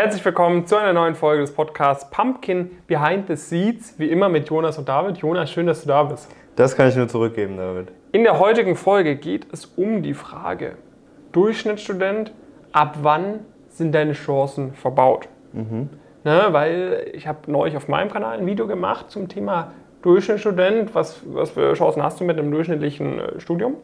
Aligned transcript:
Herzlich 0.00 0.24
willkommen 0.24 0.64
zu 0.64 0.76
einer 0.76 0.92
neuen 0.92 1.16
Folge 1.16 1.40
des 1.40 1.52
Podcasts 1.52 2.08
Pumpkin 2.08 2.70
Behind 2.86 3.26
the 3.26 3.34
Seeds. 3.34 3.98
Wie 3.98 4.06
immer 4.06 4.28
mit 4.28 4.48
Jonas 4.48 4.78
und 4.78 4.88
David. 4.88 5.16
Jonas, 5.18 5.50
schön, 5.50 5.66
dass 5.66 5.82
du 5.82 5.88
da 5.88 6.04
bist. 6.04 6.30
Das 6.54 6.76
kann 6.76 6.88
ich 6.88 6.94
nur 6.94 7.08
zurückgeben, 7.08 7.56
David. 7.56 7.88
In 8.12 8.22
der 8.22 8.38
heutigen 8.38 8.76
Folge 8.76 9.16
geht 9.16 9.52
es 9.52 9.64
um 9.64 10.04
die 10.04 10.14
Frage: 10.14 10.76
Durchschnittsstudent, 11.32 12.30
ab 12.70 12.98
wann 13.02 13.40
sind 13.70 13.92
deine 13.92 14.12
Chancen 14.12 14.72
verbaut? 14.72 15.28
Mhm. 15.52 15.88
Ne, 16.22 16.46
weil 16.50 17.10
ich 17.12 17.26
habe 17.26 17.50
neulich 17.50 17.76
auf 17.76 17.88
meinem 17.88 18.12
Kanal 18.12 18.38
ein 18.38 18.46
Video 18.46 18.68
gemacht 18.68 19.10
zum 19.10 19.26
Thema 19.26 19.72
Durchschnittsstudent. 20.02 20.94
Was, 20.94 21.22
was 21.26 21.50
für 21.50 21.72
Chancen 21.72 22.04
hast 22.04 22.20
du 22.20 22.24
mit 22.24 22.38
einem 22.38 22.52
durchschnittlichen 22.52 23.18
äh, 23.18 23.40
Studium? 23.40 23.74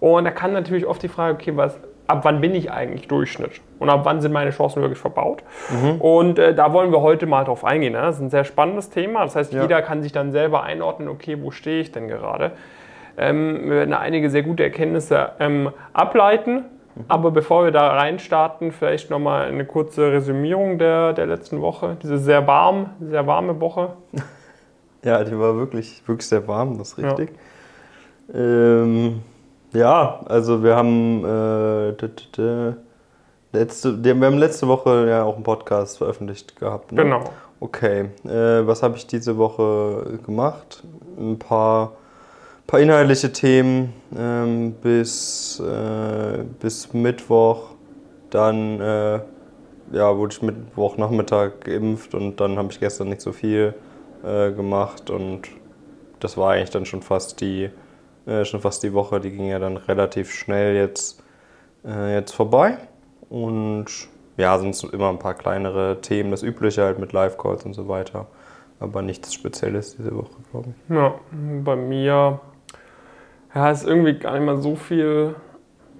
Und 0.00 0.24
da 0.24 0.30
kann 0.30 0.54
natürlich 0.54 0.86
oft 0.86 1.02
die 1.02 1.08
Frage, 1.08 1.34
okay, 1.34 1.52
was, 1.54 1.78
ab 2.10 2.24
wann 2.24 2.40
bin 2.40 2.54
ich 2.54 2.70
eigentlich 2.70 3.08
Durchschnitt? 3.08 3.60
Und 3.78 3.88
ab 3.88 4.00
wann 4.04 4.20
sind 4.20 4.32
meine 4.32 4.50
Chancen 4.50 4.82
wirklich 4.82 4.98
verbaut? 4.98 5.42
Mhm. 5.70 6.00
Und 6.00 6.38
äh, 6.38 6.54
da 6.54 6.72
wollen 6.72 6.92
wir 6.92 7.00
heute 7.00 7.26
mal 7.26 7.44
drauf 7.44 7.64
eingehen. 7.64 7.92
Ne? 7.92 8.00
Das 8.00 8.16
ist 8.16 8.22
ein 8.22 8.30
sehr 8.30 8.44
spannendes 8.44 8.90
Thema. 8.90 9.22
Das 9.22 9.36
heißt, 9.36 9.52
ja. 9.52 9.62
jeder 9.62 9.80
kann 9.80 10.02
sich 10.02 10.12
dann 10.12 10.32
selber 10.32 10.62
einordnen, 10.62 11.08
okay, 11.08 11.38
wo 11.40 11.50
stehe 11.50 11.80
ich 11.80 11.92
denn 11.92 12.08
gerade? 12.08 12.52
Ähm, 13.16 13.60
wir 13.64 13.76
werden 13.76 13.94
einige 13.94 14.28
sehr 14.28 14.42
gute 14.42 14.64
Erkenntnisse 14.64 15.30
ähm, 15.38 15.70
ableiten. 15.92 16.64
Mhm. 16.94 17.04
Aber 17.08 17.30
bevor 17.30 17.64
wir 17.64 17.70
da 17.70 17.88
reinstarten, 17.96 18.72
vielleicht 18.72 19.10
nochmal 19.10 19.46
eine 19.46 19.64
kurze 19.64 20.12
Resümierung 20.12 20.78
der, 20.78 21.12
der 21.12 21.26
letzten 21.26 21.60
Woche. 21.60 21.96
Diese 22.02 22.18
sehr 22.18 22.46
warm, 22.46 22.90
sehr 23.00 23.26
warme 23.26 23.60
Woche. 23.60 23.94
Ja, 25.02 25.24
die 25.24 25.38
war 25.38 25.56
wirklich, 25.56 26.06
wirklich 26.06 26.28
sehr 26.28 26.46
warm, 26.46 26.76
das 26.76 26.88
ist 26.92 26.98
richtig. 26.98 27.30
Ja. 28.34 28.38
Ähm, 28.38 29.22
ja, 29.72 30.20
also 30.26 30.62
wir 30.62 30.76
haben, 30.76 31.24
äh, 31.24 31.90
letzte, 33.52 34.04
wir 34.04 34.14
haben 34.14 34.38
letzte 34.38 34.68
Woche 34.68 35.06
ja 35.08 35.24
auch 35.24 35.34
einen 35.34 35.44
Podcast 35.44 35.98
veröffentlicht 35.98 36.56
gehabt. 36.56 36.92
Ne? 36.92 37.02
Genau. 37.04 37.24
Okay, 37.60 38.08
äh, 38.24 38.66
was 38.66 38.82
habe 38.82 38.96
ich 38.96 39.06
diese 39.06 39.36
Woche 39.36 40.18
gemacht? 40.24 40.82
Ein 41.18 41.38
paar, 41.38 41.92
paar 42.66 42.80
inhaltliche 42.80 43.32
Themen 43.32 43.92
ähm, 44.16 44.72
bis, 44.72 45.60
äh, 45.60 46.42
bis 46.58 46.92
Mittwoch. 46.92 47.70
Dann 48.30 48.80
äh, 48.80 49.20
ja, 49.92 50.16
wurde 50.16 50.32
ich 50.32 50.42
Mittwochnachmittag 50.42 51.60
geimpft 51.64 52.14
und 52.14 52.40
dann 52.40 52.56
habe 52.56 52.68
ich 52.70 52.80
gestern 52.80 53.08
nicht 53.08 53.20
so 53.20 53.32
viel 53.32 53.74
gemacht 54.22 55.08
und 55.08 55.48
das 56.20 56.36
war 56.36 56.52
eigentlich 56.52 56.68
dann 56.68 56.84
schon 56.84 57.00
fast 57.00 57.40
die 57.40 57.70
äh, 58.26 58.44
schon 58.44 58.60
fast 58.60 58.82
die 58.82 58.92
Woche, 58.92 59.20
die 59.20 59.30
ging 59.30 59.46
ja 59.46 59.58
dann 59.58 59.76
relativ 59.76 60.32
schnell 60.32 60.76
jetzt, 60.76 61.22
äh, 61.84 62.14
jetzt 62.14 62.32
vorbei. 62.32 62.78
Und 63.28 63.86
ja, 64.36 64.58
sind 64.58 64.82
immer 64.92 65.10
ein 65.10 65.18
paar 65.18 65.34
kleinere 65.34 66.00
Themen, 66.00 66.30
das 66.30 66.42
Übliche 66.42 66.82
halt 66.82 66.98
mit 66.98 67.12
Live-Calls 67.12 67.64
und 67.64 67.74
so 67.74 67.88
weiter. 67.88 68.26
Aber 68.80 69.02
nichts 69.02 69.34
Spezielles 69.34 69.96
diese 69.96 70.16
Woche, 70.16 70.30
glaube 70.50 70.70
ich. 70.70 70.94
Ja, 70.94 71.14
bei 71.62 71.76
mir 71.76 72.40
ja, 73.54 73.70
ist 73.70 73.86
irgendwie 73.86 74.14
gar 74.14 74.32
nicht 74.34 74.46
mal 74.46 74.56
so 74.56 74.74
viel, 74.74 75.34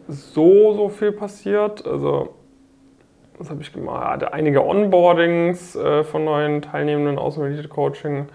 so, 0.08 0.74
so 0.74 0.88
viel 0.88 1.12
passiert. 1.12 1.86
Also, 1.86 2.34
was 3.38 3.50
habe 3.50 3.60
ich 3.62 3.72
gemacht? 3.72 4.02
Ich 4.04 4.10
hatte 4.12 4.32
einige 4.32 4.64
Onboardings 4.64 5.76
äh, 5.76 6.04
von 6.04 6.24
neuen 6.24 6.62
Teilnehmenden 6.62 7.18
aus 7.18 7.34
dem 7.34 7.44
Elite 7.44 7.68
Coaching. 7.68 8.26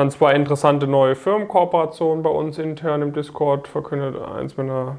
Dann 0.00 0.10
zwei 0.10 0.32
interessante 0.32 0.86
neue 0.86 1.14
Firmenkooperationen 1.14 2.22
bei 2.22 2.30
uns 2.30 2.56
intern 2.58 3.02
im 3.02 3.12
Discord 3.12 3.68
verkündet. 3.68 4.16
Eins 4.18 4.56
mit 4.56 4.70
einer 4.70 4.96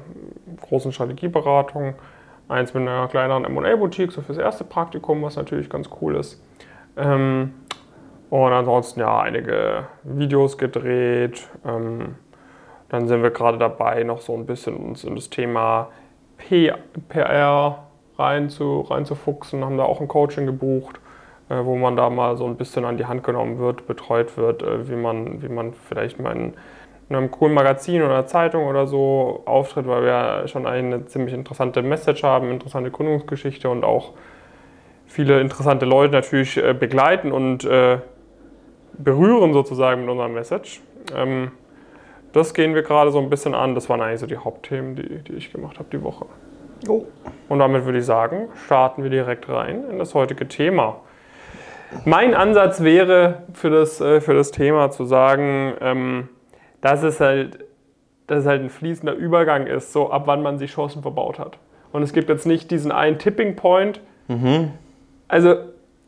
großen 0.60 0.92
Strategieberatung, 0.92 1.94
eins 2.46 2.72
mit 2.72 2.82
einer 2.82 3.08
kleineren 3.08 3.44
M&A-Boutique, 3.44 4.12
so 4.12 4.22
fürs 4.22 4.38
erste 4.38 4.62
Praktikum, 4.62 5.20
was 5.22 5.34
natürlich 5.34 5.68
ganz 5.68 5.90
cool 6.00 6.14
ist. 6.14 6.40
Ähm, 6.96 7.52
und 8.30 8.52
ansonsten 8.52 9.00
ja 9.00 9.22
einige 9.22 9.88
Videos 10.04 10.56
gedreht. 10.56 11.48
Ähm, 11.66 12.14
dann 12.88 13.08
sind 13.08 13.24
wir 13.24 13.30
gerade 13.30 13.58
dabei, 13.58 14.04
noch 14.04 14.20
so 14.20 14.36
ein 14.36 14.46
bisschen 14.46 14.76
uns 14.76 15.02
in 15.02 15.16
das 15.16 15.30
Thema 15.30 15.88
PR 16.38 17.78
rein 18.16 18.50
zu, 18.50 18.82
reinzufuchsen, 18.82 19.64
haben 19.64 19.78
da 19.78 19.82
auch 19.82 20.00
ein 20.00 20.06
Coaching 20.06 20.46
gebucht. 20.46 21.00
Äh, 21.52 21.66
wo 21.66 21.76
man 21.76 21.96
da 21.96 22.08
mal 22.08 22.36
so 22.36 22.46
ein 22.46 22.56
bisschen 22.56 22.84
an 22.84 22.96
die 22.96 23.04
Hand 23.04 23.24
genommen 23.24 23.58
wird, 23.58 23.86
betreut 23.86 24.36
wird, 24.36 24.62
äh, 24.62 24.88
wie 24.88 24.96
man, 24.96 25.42
wie 25.42 25.48
man 25.48 25.74
vielleicht 25.74 26.18
mal 26.18 26.34
in, 26.34 26.54
einem 27.10 27.30
coolen 27.30 27.52
Magazin 27.52 28.02
oder 28.02 28.26
Zeitung 28.26 28.66
oder 28.66 28.86
so 28.86 29.42
auftritt, 29.44 29.86
weil 29.86 30.02
wir 30.02 30.48
schon 30.48 30.66
eine 30.66 31.04
ziemlich 31.04 31.34
interessante 31.34 31.82
Message 31.82 32.22
haben, 32.22 32.50
interessante 32.50 32.90
Gründungsgeschichte 32.90 33.68
und 33.68 33.84
auch 33.84 34.12
viele 35.04 35.38
interessante 35.42 35.84
Leute 35.84 36.14
natürlich 36.14 36.56
äh, 36.56 36.72
begleiten 36.72 37.30
und 37.32 37.68
berühren 38.96 39.52
sozusagen 39.52 40.02
mit 40.02 40.10
unserer 40.10 40.28
Message. 40.28 40.80
Ähm, 41.14 41.50
das 42.32 42.54
gehen 42.54 42.74
wir 42.74 42.82
gerade 42.82 43.10
so 43.10 43.18
ein 43.18 43.28
bisschen 43.28 43.54
an. 43.54 43.74
Das 43.74 43.90
waren 43.90 44.00
eigentlich 44.00 44.20
so 44.20 44.26
die 44.26 44.38
Hauptthemen, 44.38 44.96
die, 44.96 45.18
die 45.18 45.34
ich 45.34 45.52
gemacht 45.52 45.78
habe 45.78 45.88
die 45.92 46.02
Woche. 46.02 46.26
Oh. 46.88 47.04
Und 47.50 47.58
damit 47.58 47.84
würde 47.84 47.98
ich 47.98 48.06
sagen, 48.06 48.48
starten 48.64 49.02
wir 49.02 49.10
direkt 49.10 49.50
rein 49.50 49.84
in 49.90 49.98
das 49.98 50.14
heutige 50.14 50.48
Thema. 50.48 51.00
Mein 52.04 52.34
Ansatz 52.34 52.82
wäre 52.82 53.42
für 53.52 53.70
das, 53.70 54.00
äh, 54.00 54.20
für 54.20 54.34
das 54.34 54.50
Thema 54.50 54.90
zu 54.90 55.04
sagen, 55.04 55.74
ähm, 55.80 56.28
dass, 56.80 57.02
es 57.02 57.20
halt, 57.20 57.64
dass 58.26 58.40
es 58.40 58.46
halt 58.46 58.62
ein 58.62 58.70
fließender 58.70 59.14
Übergang 59.14 59.66
ist, 59.66 59.92
so 59.92 60.10
ab 60.10 60.22
wann 60.26 60.42
man 60.42 60.58
sich 60.58 60.72
Chancen 60.72 61.02
verbaut 61.02 61.38
hat. 61.38 61.58
Und 61.92 62.02
es 62.02 62.12
gibt 62.12 62.28
jetzt 62.28 62.46
nicht 62.46 62.70
diesen 62.70 62.90
einen 62.90 63.18
Tipping 63.18 63.56
Point. 63.56 64.00
Mhm. 64.28 64.70
Also 65.28 65.56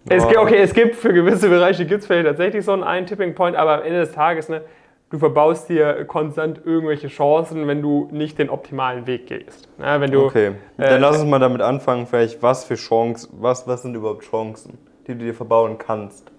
es, 0.08 0.26
gibt, 0.26 0.38
okay, 0.38 0.58
es 0.60 0.74
gibt 0.74 0.96
für 0.96 1.12
gewisse 1.12 1.48
Bereiche 1.48 1.86
gibt 1.86 2.00
es 2.00 2.06
vielleicht 2.06 2.26
tatsächlich 2.26 2.64
so 2.64 2.72
einen, 2.72 2.82
einen 2.82 3.06
Tipping 3.06 3.34
Point, 3.34 3.56
aber 3.56 3.78
am 3.78 3.82
Ende 3.82 4.00
des 4.00 4.12
Tages, 4.12 4.48
ne, 4.48 4.62
du 5.10 5.18
verbaust 5.18 5.68
dir 5.68 6.04
konstant 6.04 6.60
irgendwelche 6.64 7.08
Chancen, 7.08 7.66
wenn 7.66 7.80
du 7.80 8.08
nicht 8.10 8.38
den 8.38 8.50
optimalen 8.50 9.06
Weg 9.06 9.26
gehst. 9.26 9.68
Ja, 9.78 10.00
wenn 10.00 10.10
du, 10.10 10.24
okay, 10.24 10.52
dann 10.76 10.86
äh, 10.86 10.98
lass 10.98 11.20
uns 11.20 11.30
mal 11.30 11.38
damit 11.38 11.62
anfangen, 11.62 12.06
vielleicht 12.06 12.42
was 12.42 12.64
für 12.64 12.74
Chancen, 12.74 13.30
was, 13.40 13.66
was 13.66 13.82
sind 13.82 13.94
überhaupt 13.94 14.24
Chancen? 14.24 14.78
Die 15.06 15.14
du 15.14 15.24
dir 15.24 15.34
verbauen 15.34 15.78
kannst? 15.78 16.30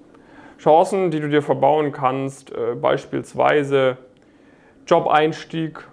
Chancen, 0.58 1.12
die 1.12 1.20
du 1.20 1.30
dir 1.30 1.42
verbauen 1.42 1.92
kannst, 1.92 2.52
äh, 2.52 2.76
beispielsweise 2.76 3.98
Job-Einstieg 4.88 5.86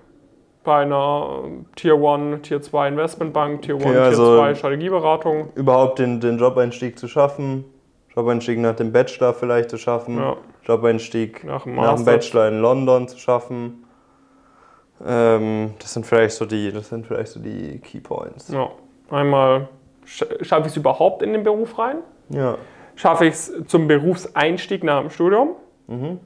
bei 0.64 0.82
einer 0.82 1.42
Tier 1.74 1.94
1, 1.94 2.42
Tier 2.42 2.62
2 2.62 2.88
Investmentbank, 2.88 3.62
Tier 3.62 3.74
1, 3.74 3.84
okay, 3.84 3.98
also 3.98 4.24
Tier 4.24 4.38
2 4.38 4.54
Strategieberatung. 4.54 5.52
Überhaupt 5.54 5.98
den, 5.98 6.20
den 6.20 6.38
Job-Einstieg 6.38 6.98
zu 6.98 7.08
schaffen, 7.08 7.64
Job-Einstieg 8.14 8.58
nach 8.58 8.76
dem 8.76 8.92
Bachelor 8.92 9.34
vielleicht 9.34 9.70
zu 9.70 9.78
schaffen, 9.78 10.18
ja. 10.18 10.36
Job-Einstieg 10.64 11.44
nach, 11.44 11.66
nach, 11.66 11.96
dem 11.96 12.04
Bachelor 12.04 12.48
in 12.48 12.60
London 12.60 13.08
zu 13.08 13.18
schaffen. 13.18 13.84
Ähm, 15.04 15.74
das 15.80 15.94
sind 15.94 16.06
vielleicht 16.06 16.36
so 16.36 16.46
die, 16.46 16.70
das 16.70 16.90
sind 16.90 17.06
vielleicht 17.06 17.32
so 17.32 17.40
die 17.40 17.80
Key 17.80 18.00
Points. 18.00 18.48
Ja. 18.48 18.70
Einmal 19.10 19.68
schaffe 20.04 20.62
ich 20.62 20.68
es 20.68 20.76
überhaupt 20.76 21.22
in 21.22 21.32
den 21.32 21.42
Beruf 21.42 21.78
rein? 21.78 21.98
Ja. 22.32 22.58
Schaffe 22.96 23.26
ich 23.26 23.34
es 23.34 23.52
zum 23.66 23.88
Berufseinstieg 23.88 24.84
nach 24.84 25.00
dem 25.00 25.10
Studium? 25.10 25.56
Mhm. 25.86 26.20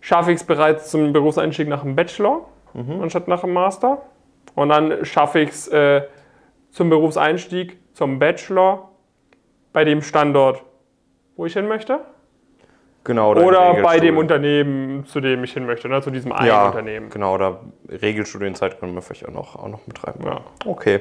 Schaffe 0.00 0.32
ich 0.32 0.40
es 0.40 0.44
bereits 0.44 0.90
zum 0.90 1.12
Berufseinstieg 1.12 1.68
nach 1.68 1.82
dem 1.82 1.96
Bachelor 1.96 2.46
mhm. 2.74 3.02
anstatt 3.02 3.28
nach 3.28 3.40
dem 3.40 3.52
Master? 3.52 4.02
Und 4.54 4.70
dann 4.70 5.04
schaffe 5.04 5.40
ich 5.40 5.50
es 5.50 5.68
äh, 5.68 6.02
zum 6.70 6.90
Berufseinstieg, 6.90 7.78
zum 7.92 8.18
Bachelor 8.18 8.90
bei 9.72 9.84
dem 9.84 10.02
Standort, 10.02 10.62
wo 11.36 11.46
ich 11.46 11.52
hin 11.52 11.68
möchte? 11.68 12.00
Genau. 13.04 13.30
Oder, 13.30 13.46
oder 13.46 13.82
bei 13.82 13.98
dem 13.98 14.18
Unternehmen, 14.18 15.06
zu 15.06 15.20
dem 15.20 15.42
ich 15.44 15.52
hin 15.52 15.64
möchte, 15.64 15.88
ne? 15.88 16.02
zu 16.02 16.10
diesem 16.10 16.32
einen 16.32 16.48
ja, 16.48 16.66
Unternehmen. 16.66 17.08
Genau, 17.08 17.34
oder 17.34 17.60
Regelstudienzeit 17.88 18.78
können 18.78 18.94
wir 18.94 19.02
vielleicht 19.02 19.26
auch 19.26 19.32
noch, 19.32 19.56
auch 19.56 19.68
noch 19.68 19.80
betreiben. 19.80 20.24
Ja. 20.24 20.40
Okay. 20.66 21.00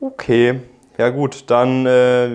Okay. 0.00 0.60
Ja 1.00 1.08
gut, 1.08 1.44
dann 1.46 1.86
äh, 1.86 2.28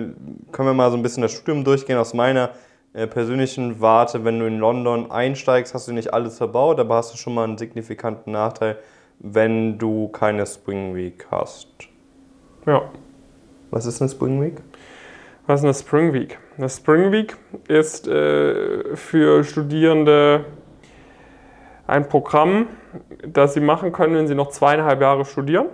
können 0.50 0.68
wir 0.68 0.74
mal 0.74 0.90
so 0.90 0.96
ein 0.96 1.02
bisschen 1.04 1.22
das 1.22 1.30
Studium 1.30 1.62
durchgehen. 1.62 1.98
Aus 1.98 2.14
meiner 2.14 2.50
äh, 2.94 3.06
persönlichen 3.06 3.80
Warte, 3.80 4.24
wenn 4.24 4.40
du 4.40 4.46
in 4.46 4.58
London 4.58 5.08
einsteigst, 5.08 5.72
hast 5.72 5.86
du 5.86 5.92
nicht 5.92 6.12
alles 6.12 6.38
verbaut, 6.38 6.80
aber 6.80 6.96
hast 6.96 7.12
du 7.12 7.16
schon 7.16 7.34
mal 7.34 7.44
einen 7.44 7.58
signifikanten 7.58 8.32
Nachteil, 8.32 8.76
wenn 9.20 9.78
du 9.78 10.08
keine 10.08 10.44
Spring 10.46 10.96
Week 10.96 11.28
hast. 11.30 11.68
Ja. 12.66 12.82
Was 13.70 13.86
ist 13.86 14.02
eine 14.02 14.10
Spring 14.10 14.42
Week? 14.42 14.56
Was 15.46 15.60
ist 15.60 15.64
eine 15.64 15.74
Spring 15.74 16.12
Week? 16.12 16.36
Eine 16.58 16.68
Spring 16.68 17.12
Week 17.12 17.36
ist 17.68 18.08
äh, 18.08 18.96
für 18.96 19.44
Studierende 19.44 20.44
ein 21.86 22.08
Programm, 22.08 22.66
das 23.24 23.54
sie 23.54 23.60
machen 23.60 23.92
können, 23.92 24.16
wenn 24.16 24.26
sie 24.26 24.34
noch 24.34 24.48
zweieinhalb 24.48 25.00
Jahre 25.00 25.24
studieren. 25.24 25.66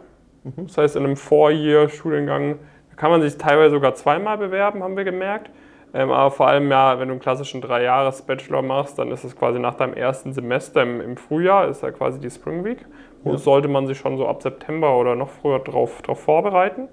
Mhm. 0.44 0.66
Das 0.66 0.76
heißt, 0.76 0.96
in 0.96 1.04
einem 1.04 1.16
Four-Year-Studiengang 1.16 2.58
kann 2.96 3.10
man 3.10 3.22
sich 3.22 3.36
teilweise 3.38 3.74
sogar 3.74 3.94
zweimal 3.94 4.38
bewerben, 4.38 4.82
haben 4.82 4.96
wir 4.96 5.04
gemerkt. 5.04 5.50
Ähm, 5.94 6.10
aber 6.10 6.30
vor 6.30 6.48
allem, 6.48 6.70
ja, 6.70 6.98
wenn 6.98 7.08
du 7.08 7.12
einen 7.12 7.20
klassischen 7.20 7.60
Drei-Jahres-Bachelor 7.60 8.62
machst, 8.62 8.98
dann 8.98 9.10
ist 9.10 9.24
es 9.24 9.36
quasi 9.36 9.58
nach 9.58 9.74
deinem 9.74 9.94
ersten 9.94 10.32
Semester 10.32 10.82
im, 10.82 11.00
im 11.00 11.16
Frühjahr, 11.16 11.68
ist 11.68 11.82
ja 11.82 11.90
quasi 11.90 12.18
die 12.18 12.30
Spring 12.30 12.64
Week. 12.64 12.78
Wo 13.24 13.32
ja. 13.32 13.36
sollte 13.36 13.68
man 13.68 13.86
sich 13.86 13.98
schon 13.98 14.16
so 14.16 14.26
ab 14.26 14.42
September 14.42 14.96
oder 14.96 15.14
noch 15.14 15.28
früher 15.28 15.60
darauf 15.60 16.02
drauf 16.02 16.20
vorbereiten. 16.20 16.88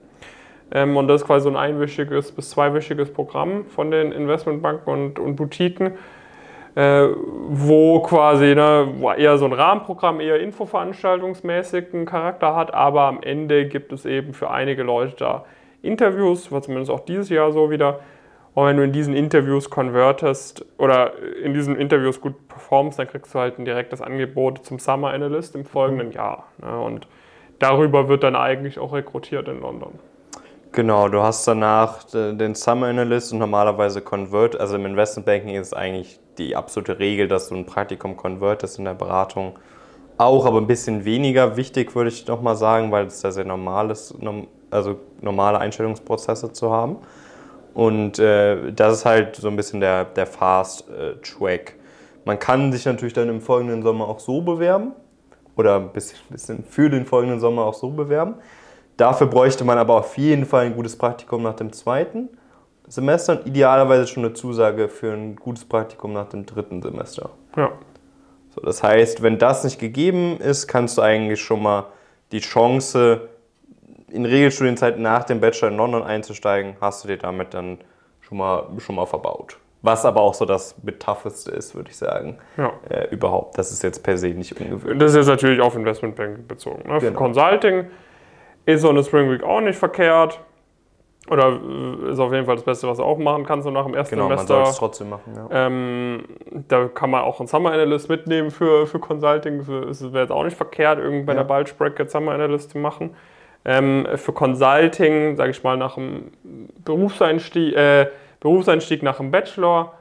Ähm, 0.72 0.96
und 0.98 1.08
das 1.08 1.22
ist 1.22 1.28
quasi 1.28 1.46
so 1.46 1.50
ein 1.50 1.56
einwöchiges 1.56 2.32
bis 2.32 2.52
zweiwöchiges 2.52 3.12
Programm 3.12 3.66
von 3.66 3.90
den 3.90 4.12
Investmentbanken 4.12 4.94
und, 4.94 5.20
und 5.20 5.36
Boutiquen, 5.36 5.94
äh, 6.76 7.08
wo 7.48 8.02
quasi 8.02 8.54
ne, 8.54 8.88
wo 8.98 9.12
eher 9.12 9.38
so 9.38 9.46
ein 9.46 9.54
Rahmenprogramm, 9.54 10.20
eher 10.20 10.40
infoveranstaltungsmäßigen 10.40 12.06
Charakter 12.06 12.56
hat, 12.56 12.74
aber 12.74 13.04
am 13.04 13.24
Ende 13.24 13.68
gibt 13.68 13.92
es 13.92 14.06
eben 14.06 14.34
für 14.34 14.52
einige 14.52 14.84
Leute 14.84 15.16
da 15.18 15.46
Interviews, 15.82 16.52
war 16.52 16.62
zumindest 16.62 16.92
auch 16.92 17.02
dieses 17.02 17.30
Jahr 17.30 17.52
so 17.52 17.70
wieder. 17.70 18.00
Und 18.54 18.66
wenn 18.66 18.78
du 18.78 18.84
in 18.84 18.92
diesen 18.92 19.14
Interviews 19.14 19.70
konvertest 19.70 20.66
oder 20.78 21.14
in 21.44 21.54
diesen 21.54 21.76
Interviews 21.76 22.20
gut 22.20 22.48
performst, 22.48 23.00
dann 23.00 23.08
kriegst 23.08 23.34
du 23.34 23.40
halt 23.40 23.60
ein 23.60 23.66
direktes 23.66 24.02
Angebot 24.02 24.66
zum 24.66 24.80
Summer 24.80 25.12
Analyst 25.12 25.56
im 25.56 25.66
folgenden 25.66 26.12
Jahr. 26.12 26.48
Ne? 26.62 26.80
Und 26.80 27.08
darüber 27.60 28.10
wird 28.10 28.24
dann 28.24 28.36
eigentlich 28.36 28.80
auch 28.80 28.94
rekrutiert 28.94 29.48
in 29.48 29.62
London. 29.62 30.00
Genau, 30.72 31.10
du 31.10 31.22
hast 31.22 31.48
danach 31.48 32.04
den 32.04 32.54
Summer 32.54 32.88
Analyst 32.88 33.34
und 33.34 33.40
normalerweise 33.40 34.02
Convert. 34.02 34.60
Also 34.60 34.76
im 34.76 34.86
Investment 34.86 35.26
Banking 35.26 35.56
ist 35.56 35.76
eigentlich 35.76 36.20
die 36.38 36.56
absolute 36.56 37.00
Regel, 37.00 37.28
dass 37.28 37.50
du 37.50 37.56
ein 37.56 37.66
Praktikum 37.66 38.18
convertest 38.18 38.78
in 38.78 38.86
der 38.86 38.94
Beratung. 38.94 39.58
Auch, 40.18 40.46
aber 40.46 40.60
ein 40.60 40.68
bisschen 40.68 41.06
weniger 41.06 41.56
wichtig, 41.56 41.96
würde 41.96 42.10
ich 42.10 42.28
noch 42.28 42.42
mal 42.42 42.56
sagen, 42.56 42.92
weil 42.92 43.06
es 43.08 43.22
da 43.22 43.32
sehr 43.32 43.46
normal 43.46 43.90
ist, 43.90 44.16
also 44.72 44.98
normale 45.22 45.60
Einstellungsprozesse 45.60 46.54
zu 46.54 46.72
haben. 46.72 46.98
Und 47.74 48.20
äh, 48.20 48.72
das 48.72 48.94
ist 48.94 49.06
halt 49.06 49.36
so 49.36 49.48
ein 49.48 49.56
bisschen 49.56 49.80
der, 49.80 50.06
der 50.06 50.26
Fast-Track. 50.26 51.76
Man 52.26 52.40
kann 52.40 52.72
sich 52.72 52.86
natürlich 52.86 53.14
dann 53.14 53.30
im 53.30 53.42
folgenden 53.42 53.84
Sommer 53.84 54.08
auch 54.08 54.20
so 54.20 54.42
bewerben 54.42 54.94
oder 55.56 55.76
ein 55.78 55.90
bisschen, 55.90 56.20
bisschen 56.30 56.64
für 56.64 56.90
den 56.90 57.06
folgenden 57.06 57.40
Sommer 57.40 57.64
auch 57.64 57.74
so 57.74 57.90
bewerben. 57.90 58.36
Dafür 58.98 59.28
bräuchte 59.28 59.64
man 59.64 59.78
aber 59.78 59.96
auf 59.96 60.18
jeden 60.18 60.46
Fall 60.46 60.66
ein 60.66 60.76
gutes 60.76 60.98
Praktikum 60.98 61.44
nach 61.44 61.56
dem 61.56 61.72
zweiten 61.72 62.30
Semester 62.88 63.34
und 63.34 63.48
idealerweise 63.48 64.08
schon 64.08 64.26
eine 64.26 64.34
Zusage 64.34 64.90
für 64.90 65.14
ein 65.14 65.36
gutes 65.36 65.64
Praktikum 65.64 66.12
nach 66.12 66.28
dem 66.28 66.46
dritten 66.46 66.82
Semester. 66.82 67.30
Ja. 67.56 67.72
So, 68.54 68.62
das 68.62 68.82
heißt, 68.84 69.22
wenn 69.22 69.38
das 69.38 69.64
nicht 69.64 69.80
gegeben 69.80 70.38
ist, 70.40 70.68
kannst 70.68 70.98
du 70.98 71.02
eigentlich 71.02 71.40
schon 71.40 71.62
mal 71.62 71.86
die 72.32 72.40
Chance, 72.40 73.30
in 74.12 74.26
Regelstudienzeit 74.26 74.98
nach 75.00 75.24
dem 75.24 75.40
Bachelor 75.40 75.70
in 75.72 75.78
London 75.78 76.04
einzusteigen, 76.04 76.76
hast 76.82 77.04
du 77.04 77.08
dir 77.08 77.18
damit 77.18 77.54
dann 77.54 77.80
schon 78.22 78.38
mal, 78.38 78.64
schon 78.80 78.96
mal 78.96 79.06
verbaut. 79.06 79.58
Was 79.82 80.04
aber 80.06 80.20
auch 80.22 80.34
so 80.34 80.44
das 80.46 80.76
tougheste 81.00 81.52
ist, 81.52 81.74
würde 81.74 81.90
ich 81.90 81.98
sagen. 81.98 82.38
Ja. 82.58 82.74
Äh, 82.90 83.08
überhaupt. 83.12 83.58
Das 83.58 83.72
ist 83.72 83.82
jetzt 83.82 84.04
per 84.04 84.18
se 84.18 84.28
nicht 84.30 84.60
ungewöhnlich. 84.60 85.00
Das 85.00 85.12
ist 85.12 85.18
jetzt 85.18 85.28
natürlich 85.28 85.62
auf 85.62 85.74
Investmentbanking 85.76 86.46
bezogen. 86.48 86.84
Ne? 86.90 87.00
Für 87.00 87.08
Genau. 87.08 87.18
Consulting 87.20 87.86
ist 88.66 88.82
so 88.82 88.90
eine 88.90 89.04
Spring 89.04 89.32
Week 89.32 89.42
auch 89.44 89.62
nicht 89.62 89.80
verkehrt. 89.80 90.40
Oder 91.30 91.48
äh, 91.62 92.12
ist 92.12 92.20
auf 92.20 92.34
jeden 92.34 92.46
Fall 92.46 92.56
das 92.56 92.66
Beste, 92.66 92.88
was 92.88 92.98
du 92.98 93.04
auch 93.04 93.18
machen 93.20 93.46
kannst, 93.46 93.64
so 93.64 93.72
nach 93.72 93.86
dem 93.86 93.94
ersten 93.94 94.16
Genau, 94.16 94.28
man 94.28 94.38
Semester. 94.40 94.56
sollte 94.56 94.70
es 94.72 94.78
trotzdem 94.78 95.10
machen. 95.12 95.34
Ja. 95.36 95.48
Ähm, 95.68 96.24
da 96.68 96.88
kann 96.88 97.12
man 97.12 97.22
auch 97.22 97.40
einen 97.40 97.48
Summer 97.48 97.72
Analyst 97.72 98.10
mitnehmen 98.10 98.52
für, 98.52 98.86
für 98.88 99.00
Consulting. 99.00 99.60
Das 99.60 100.02
wäre 100.12 100.24
jetzt 100.24 100.32
auch 100.32 100.44
nicht 100.44 100.58
verkehrt, 100.58 100.98
irgendwie 101.00 101.24
bei 101.24 101.34
Ja. 101.36 101.44
der 101.44 101.54
Bulge 101.54 101.72
Bracket 101.78 102.10
Summer 102.12 102.32
Analyst 102.34 102.72
zu 102.72 102.80
machen. 102.80 103.16
Ähm, 103.66 104.08
für 104.16 104.34
Consulting, 104.34 105.36
sage 105.36 105.52
ich 105.52 105.64
mal, 105.64 105.78
nach 105.78 105.96
dem 105.96 106.32
Berufseinstieg, 106.84 107.76
äh, 107.76 108.08
Berufseinstieg 108.40 109.04
nach 109.04 109.18
dem 109.18 109.32
Bachelor, 109.32 109.94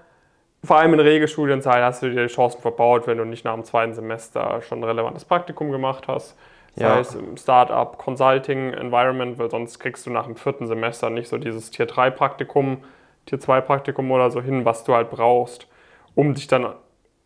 vor 0.64 0.78
allem 0.78 0.94
in 0.94 1.00
Regelstudienzeit 1.00 1.82
hast 1.82 2.02
du 2.02 2.10
dir 2.10 2.22
die 2.26 2.32
Chancen 2.32 2.60
verbaut, 2.60 3.06
wenn 3.06 3.18
du 3.18 3.24
nicht 3.24 3.44
nach 3.44 3.54
dem 3.54 3.64
zweiten 3.64 3.94
Semester 3.94 4.60
schon 4.62 4.80
ein 4.80 4.84
relevantes 4.84 5.24
Praktikum 5.24 5.70
gemacht 5.70 6.08
hast. 6.08 6.36
Das 6.74 6.82
Ja. 6.82 6.94
heißt, 6.94 7.14
im 7.16 7.36
Startup, 7.36 7.96
Consulting, 7.96 8.72
Environment, 8.72 9.38
weil 9.38 9.50
sonst 9.50 9.78
kriegst 9.78 10.06
du 10.06 10.10
nach 10.10 10.26
dem 10.26 10.36
vierten 10.36 10.66
Semester 10.66 11.10
nicht 11.10 11.28
so 11.28 11.38
dieses 11.38 11.70
Tier 11.70 11.86
3 11.86 12.10
Praktikum, 12.10 12.78
Tier 13.26 13.40
2 13.40 13.60
Praktikum 13.60 14.10
oder 14.10 14.30
so 14.30 14.40
hin, 14.40 14.64
was 14.64 14.84
du 14.84 14.94
halt 14.94 15.10
brauchst, 15.10 15.68
um 16.14 16.34
dich 16.34 16.46
dann 16.46 16.74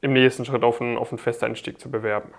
im 0.01 0.13
nächsten 0.15 0.45
Schritt 0.45 0.65
auf 0.65 0.81
einen, 0.81 0.99
auf 0.99 1.11
einen 1.11 1.19
Festeinstieg 1.19 1.81
zu 1.81 1.91
bewerben. 1.91 2.31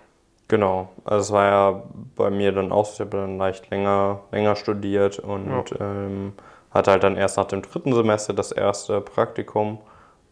Genau, 0.48 0.90
also 1.06 1.22
es 1.22 1.32
war 1.32 1.46
ja 1.46 1.84
bei 2.16 2.30
mir 2.30 2.52
dann 2.52 2.72
auch, 2.72 2.86
so, 2.86 2.94
ich 2.94 3.00
habe 3.00 3.18
dann 3.18 3.38
leicht 3.38 3.70
länger, 3.72 4.20
länger 4.32 4.56
studiert 4.56 5.20
und 5.20 5.74
ähm, 5.80 6.34
hatte 6.70 6.92
halt 6.92 7.04
dann 7.04 7.16
erst 7.16 7.38
nach 7.38 7.46
dem 7.46 7.62
dritten 7.62 7.94
Semester 7.94 8.34
das 8.34 8.52
erste 8.52 9.02
Praktikum 9.02 9.80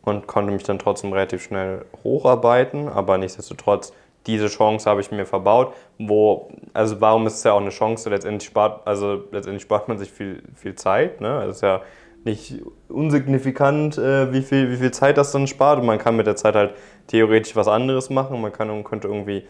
und 0.04 0.28
konnte 0.28 0.52
mich 0.52 0.63
dann 0.63 0.80
trotzdem 0.80 1.13
relativ 1.13 1.44
schnell 1.44 1.86
hocharbeiten, 2.04 2.90
aber 2.90 3.18
nichtsdestotrotz, 3.18 3.94
diese 4.28 4.48
Chance 4.48 4.88
habe 4.90 5.02
ich 5.02 5.12
mir 5.12 5.25
verbaut, 5.25 5.74
wo, 5.98 6.50
also 6.74 7.02
warum 7.02 7.25
ist 7.25 7.36
es 7.36 7.44
ja 7.44 7.54
auch 7.54 7.62
eine 7.62 7.69
Chance, 7.69 8.10
letztendlich 8.10 8.48
spart, 8.48 8.86
also 8.86 9.24
letztendlich 9.31 9.63
spart 9.63 9.88
man 9.88 9.98
sich 9.98 10.12
viel, 10.12 10.44
viel 10.56 10.75
Zeit, 10.75 11.22
ne? 11.22 11.40
Also 11.40 11.50
es 11.50 11.56
ist 11.56 11.62
ja 11.63 11.81
nicht 12.24 12.62
unsignifikant, 12.88 13.98
äh, 13.98 14.31
wie, 14.31 14.44
viel, 14.44 14.69
wie 14.69 14.78
viel 14.78 14.92
Zeit 14.92 15.18
das 15.18 15.31
dann 15.31 15.48
spart. 15.48 15.80
Und 15.80 15.88
man 15.88 15.98
kann 15.98 16.16
mit 16.16 16.28
der 16.28 16.36
Zeit 16.36 16.54
halt 16.54 16.75
theoretisch 17.08 17.56
was 17.56 17.68
anderes 17.68 18.12
machen, 18.12 18.40
man 18.40 18.52
kann, 18.52 18.84
könnte 18.84 19.08
irgendwie 19.08 19.44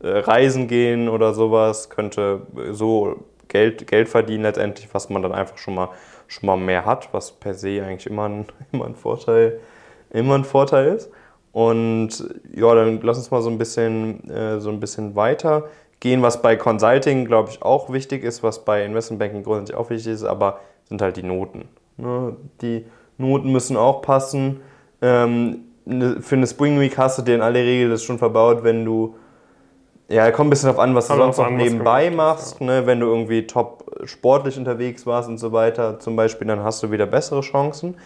reisen 0.00 0.68
gehen 0.68 1.08
oder 1.08 1.34
sowas, 1.34 1.90
könnte 1.90 2.42
so 2.70 3.24
Geld, 3.48 3.86
Geld 3.86 4.08
verdienen 4.08 4.44
letztendlich, 4.44 4.88
was 4.92 5.08
man 5.08 5.22
dann 5.22 5.32
einfach 5.32 5.58
schon 5.58 5.74
mal, 5.74 5.88
schon 6.26 6.46
mal 6.46 6.56
mehr 6.56 6.84
hat, 6.84 7.08
was 7.12 7.32
per 7.32 7.54
se 7.54 7.82
eigentlich 7.82 8.06
immer 8.06 8.28
ein, 8.28 8.46
immer 8.72 8.86
ein, 8.86 8.94
Vorteil, 8.94 9.60
immer 10.10 10.34
ein 10.36 10.44
Vorteil 10.44 10.94
ist. 10.94 11.10
Und 11.52 12.28
ja, 12.54 12.74
dann 12.74 13.00
lass 13.02 13.16
uns 13.18 13.30
mal 13.30 13.42
so 13.42 13.50
ein 13.50 13.58
bisschen, 13.58 14.28
äh, 14.30 14.60
so 14.60 14.70
ein 14.70 14.80
bisschen 14.80 15.16
weiter 15.16 15.64
gehen, 16.00 16.22
was 16.22 16.42
bei 16.42 16.54
Consulting, 16.56 17.24
glaube 17.24 17.50
ich, 17.50 17.62
auch 17.62 17.90
wichtig 17.92 18.22
ist, 18.22 18.42
was 18.42 18.64
bei 18.64 18.84
Investmentbanking 18.84 19.42
grundsätzlich 19.42 19.76
auch 19.76 19.90
wichtig 19.90 20.12
ist, 20.12 20.24
aber 20.24 20.60
sind 20.84 21.02
halt 21.02 21.16
die 21.16 21.22
Noten. 21.22 21.68
Ne? 21.96 22.36
Die 22.62 22.84
Noten 23.16 23.50
müssen 23.50 23.76
auch 23.76 24.02
passen. 24.02 24.60
Ähm, 25.02 25.64
ne- 25.84 26.18
für 26.20 26.36
eine 26.36 26.46
Spring 26.46 26.78
Week 26.78 26.96
hast 26.96 27.18
du 27.18 27.22
dir 27.22 27.34
in 27.34 27.40
aller 27.40 27.58
Regel 27.58 27.90
das 27.90 28.04
schon 28.04 28.18
verbaut, 28.18 28.62
wenn 28.62 28.84
du 28.84 29.16
ja, 30.08 30.30
kommt 30.30 30.48
ein 30.48 30.50
bisschen 30.50 30.68
darauf 30.68 30.82
an, 30.82 30.94
was 30.94 31.08
du 31.08 31.16
sonst 31.16 31.36
noch 31.36 31.50
nebenbei 31.50 32.10
machst. 32.10 32.62
Ne? 32.62 32.86
Wenn 32.86 33.00
du 33.00 33.06
irgendwie 33.06 33.46
top 33.46 33.84
sportlich 34.04 34.56
unterwegs 34.56 35.04
warst 35.04 35.28
und 35.28 35.36
so 35.36 35.52
weiter, 35.52 36.00
zum 36.00 36.16
Beispiel, 36.16 36.46
dann 36.46 36.62
hast 36.62 36.82
du 36.82 36.90
wieder 36.90 37.06
bessere 37.06 37.42
Chancen. 37.42 37.96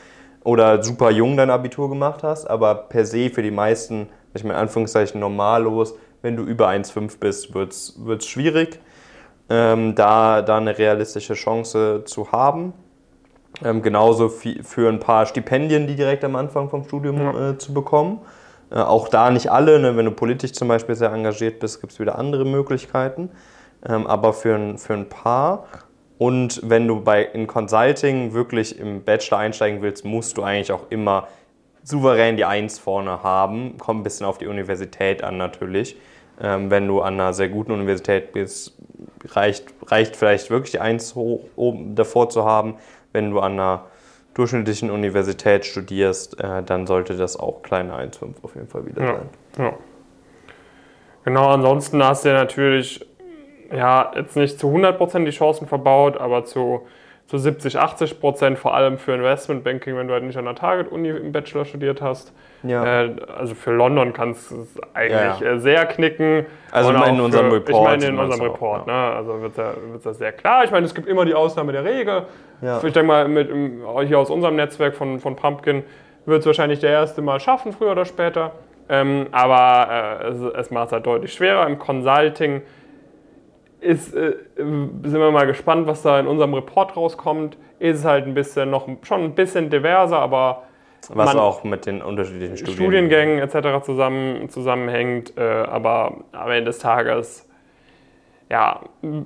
Oder 0.43 0.83
super 0.83 1.13
jung 1.13 1.37
dein 1.37 1.51
Abitur 1.51 1.89
gemacht 1.89 2.25
hast. 2.25 2.47
Aber 2.51 2.75
per 2.75 3.07
se 3.07 3.31
für 3.31 3.43
die 3.43 3.53
meisten, 3.53 4.09
ich 4.35 4.43
meine 4.43 4.55
in 4.55 4.61
Anführungszeichen 4.63 5.21
normallos, 5.21 5.95
wenn 6.23 6.37
du 6.37 6.43
über 6.43 6.69
1,5 6.69 7.19
bist, 7.21 7.55
wird 7.55 7.73
es 7.73 8.27
schwierig, 8.27 8.81
ähm, 9.49 9.95
da, 9.95 10.43
da 10.43 10.57
eine 10.57 10.77
realistische 10.77 11.35
Chance 11.35 12.03
zu 12.05 12.33
haben. 12.33 12.73
Ähm, 13.65 13.81
genauso 13.83 14.29
für 14.29 14.89
ein 14.89 14.99
paar 14.99 15.27
Stipendien, 15.27 15.87
die 15.87 15.95
direkt 15.95 16.25
am 16.25 16.35
Anfang 16.35 16.69
vom 16.69 16.85
Studium 16.85 17.21
äh, 17.37 17.59
zu 17.59 17.73
bekommen. 17.73 18.21
Äh, 18.73 18.79
auch 18.79 19.09
da 19.09 19.31
nicht 19.31 19.51
alle, 19.51 19.79
ne? 19.79 19.97
wenn 19.97 20.07
du 20.07 20.13
politisch 20.13 20.53
zum 20.53 20.69
Beispiel 20.69 20.95
sehr 20.95 21.13
engagiert 21.13 21.61
bist, 21.61 21.81
gibt 21.81 21.93
es 21.93 22.01
wieder 22.01 22.19
andere 22.19 22.45
Möglichkeiten. 22.45 23.31
Ähm, 23.87 24.07
aber 24.07 24.33
für 24.33 24.55
ein, 24.55 24.79
für 24.79 24.95
ein 24.95 25.09
paar. 25.09 25.67
Und 26.19 26.61
wenn 26.65 26.87
du 26.87 27.01
bei, 27.01 27.25
in 27.25 27.47
Consulting 27.47 28.33
wirklich 28.33 28.79
im 28.79 29.03
Bachelor 29.03 29.39
einsteigen 29.39 29.83
willst, 29.83 30.05
musst 30.05 30.39
du 30.39 30.43
eigentlich 30.43 30.73
auch 30.73 30.87
immer 30.91 31.29
souverän 31.83 32.37
die 32.37 32.45
Eins 32.45 32.79
vorne 32.79 33.23
haben. 33.23 33.77
Kommt 33.79 34.01
ein 34.01 34.05
bisschen 34.05 34.27
auf 34.27 34.39
die 34.39 34.47
Universität 34.47 35.23
an 35.25 35.37
natürlich. 35.37 35.97
Ähm, 36.41 36.71
wenn 36.71 36.87
du 36.87 37.03
an 37.03 37.15
einer 37.15 37.33
sehr 37.33 37.49
guten 37.49 37.73
Universität 37.73 38.33
bist, 38.33 38.77
reicht, 39.27 39.67
reicht 39.87 40.17
vielleicht 40.17 40.49
wirklich 40.51 40.73
die 40.73 40.81
Eins 40.81 41.15
hoch 41.15 41.45
oben 41.57 41.95
davor 41.95 42.31
zu 42.31 42.45
haben. 42.45 42.77
Wenn 43.13 43.33
du 43.33 43.41
an 43.41 43.53
einer 43.53 43.87
durchschnittlichen 44.35 44.91
Universität 44.91 45.65
studierst, 45.67 46.41
äh, 46.41 46.63
dann 46.63 46.87
sollte 46.87 47.17
das 47.17 47.39
auch 47.39 47.63
kleine 47.63 47.95
1,5 47.95 48.43
auf 48.43 48.55
jeden 48.55 48.69
Fall 48.69 48.87
wieder 48.87 49.03
Ja. 49.03 49.15
sein. 49.15 49.29
Ja. 49.59 49.73
Genau, 51.25 51.49
ansonsten 51.51 52.03
hast 52.03 52.25
du 52.25 52.31
ja 52.31 52.35
natürlich, 52.35 53.07
ja, 53.73 54.11
jetzt 54.17 54.37
nicht 54.37 54.59
zu 54.59 54.69
100% 54.71 55.25
die 55.25 55.31
Chancen 55.37 55.67
verbaut, 55.69 56.17
aber 56.17 56.45
zu, 56.45 56.83
zu 57.33 57.39
70, 57.39 57.79
80%, 57.79 58.57
vor 58.57 58.75
allem 58.75 58.99
für 58.99 59.15
Investmentbanking, 59.15 59.97
wenn 59.97 60.07
du 60.07 60.13
halt 60.13 60.23
nicht 60.23 60.37
an 60.37 60.45
der 60.45 60.55
Target-Uni 60.55 61.09
im 61.09 61.33
Bachelor 61.33 61.65
studiert 61.65 62.03
hast. 62.03 62.31
Ja. 62.63 63.05
Äh, 63.05 63.17
also 63.35 63.55
für 63.55 63.71
London 63.71 64.13
kannst 64.13 64.51
du 64.51 64.61
es 64.61 64.79
eigentlich 64.93 65.41
Ja, 65.41 65.53
äh, 65.53 65.59
sehr 65.59 65.87
knicken. 65.87 66.45
Also 66.71 66.91
in 66.91 66.97
auch 66.97 67.09
unserem 67.09 67.49
für, 67.49 67.57
Report 67.57 67.71
Ich 67.71 67.83
meine 67.83 68.05
in 68.05 68.19
unserem 68.19 68.33
es 68.33 68.51
auch, 68.51 68.53
Report, 68.53 68.87
ne? 68.87 68.93
also 68.93 69.41
wird 69.41 69.57
ja, 69.57 69.73
wird's 69.91 70.05
ja 70.05 70.13
sehr 70.13 70.33
klar. 70.33 70.65
Ich 70.65 70.71
meine, 70.73 70.85
es 70.85 70.95
gibt 70.95 71.09
immer 71.09 71.25
die 71.25 71.33
Ausnahme 71.33 71.73
der 71.73 71.87
Regel. 71.87 72.25
Ja. 72.61 72.77
Ich 72.85 72.93
denke 72.93 73.05
mal, 73.05 73.27
mit, 73.27 73.49
hier 74.07 74.19
aus 74.19 74.29
unserem 74.29 74.57
Netzwerk 74.57 74.95
von, 74.95 75.19
von 75.19 75.35
Pumpkin 75.35 75.85
wird 76.27 76.41
es 76.41 76.47
wahrscheinlich 76.47 76.81
der 76.81 76.91
erste 76.91 77.23
mal 77.23 77.41
schaffen, 77.41 77.73
früher 77.73 77.93
oder 77.93 78.05
später. 78.05 78.53
Ähm, 78.91 79.29
aber 79.33 80.21
äh, 80.21 80.29
es, 80.29 80.67
es 80.67 80.71
macht 80.71 80.89
es 80.89 80.93
halt 80.93 81.07
deutlich 81.07 81.33
schwerer. 81.33 81.67
Im 81.67 81.79
Consulting 81.79 82.61
ist, 83.83 84.15
äh, 84.15 84.37
sind 84.57 85.15
wir 85.15 85.31
mal 85.31 85.47
gespannt, 85.47 85.87
was 85.87 86.03
da 86.03 86.19
in 86.21 86.27
unserem 86.27 86.55
Report 86.55 86.97
rauskommt. 86.97 87.59
Ist 87.79 87.99
es 87.99 88.05
halt 88.05 88.27
ein 88.27 88.35
bisschen 88.35 88.71
noch 88.71 88.89
schon 89.03 89.23
ein 89.23 89.35
bisschen 89.35 89.71
diverser, 89.71 90.19
aber 90.19 90.63
Was 91.09 91.35
auch 91.35 91.65
mit 91.65 91.87
den 91.87 92.01
unterschiedlichen 92.01 92.57
Studien 92.57 92.77
Studiengängen 92.77 93.39
etc. 93.41 93.85
Zusammen, 93.85 94.49
zusammenhängt. 94.49 95.37
Äh, 95.37 95.43
aber 95.43 96.19
am 96.33 96.51
Ende 96.51 96.67
des 96.67 96.79
Tages, 96.79 97.49
ja, 98.49 98.81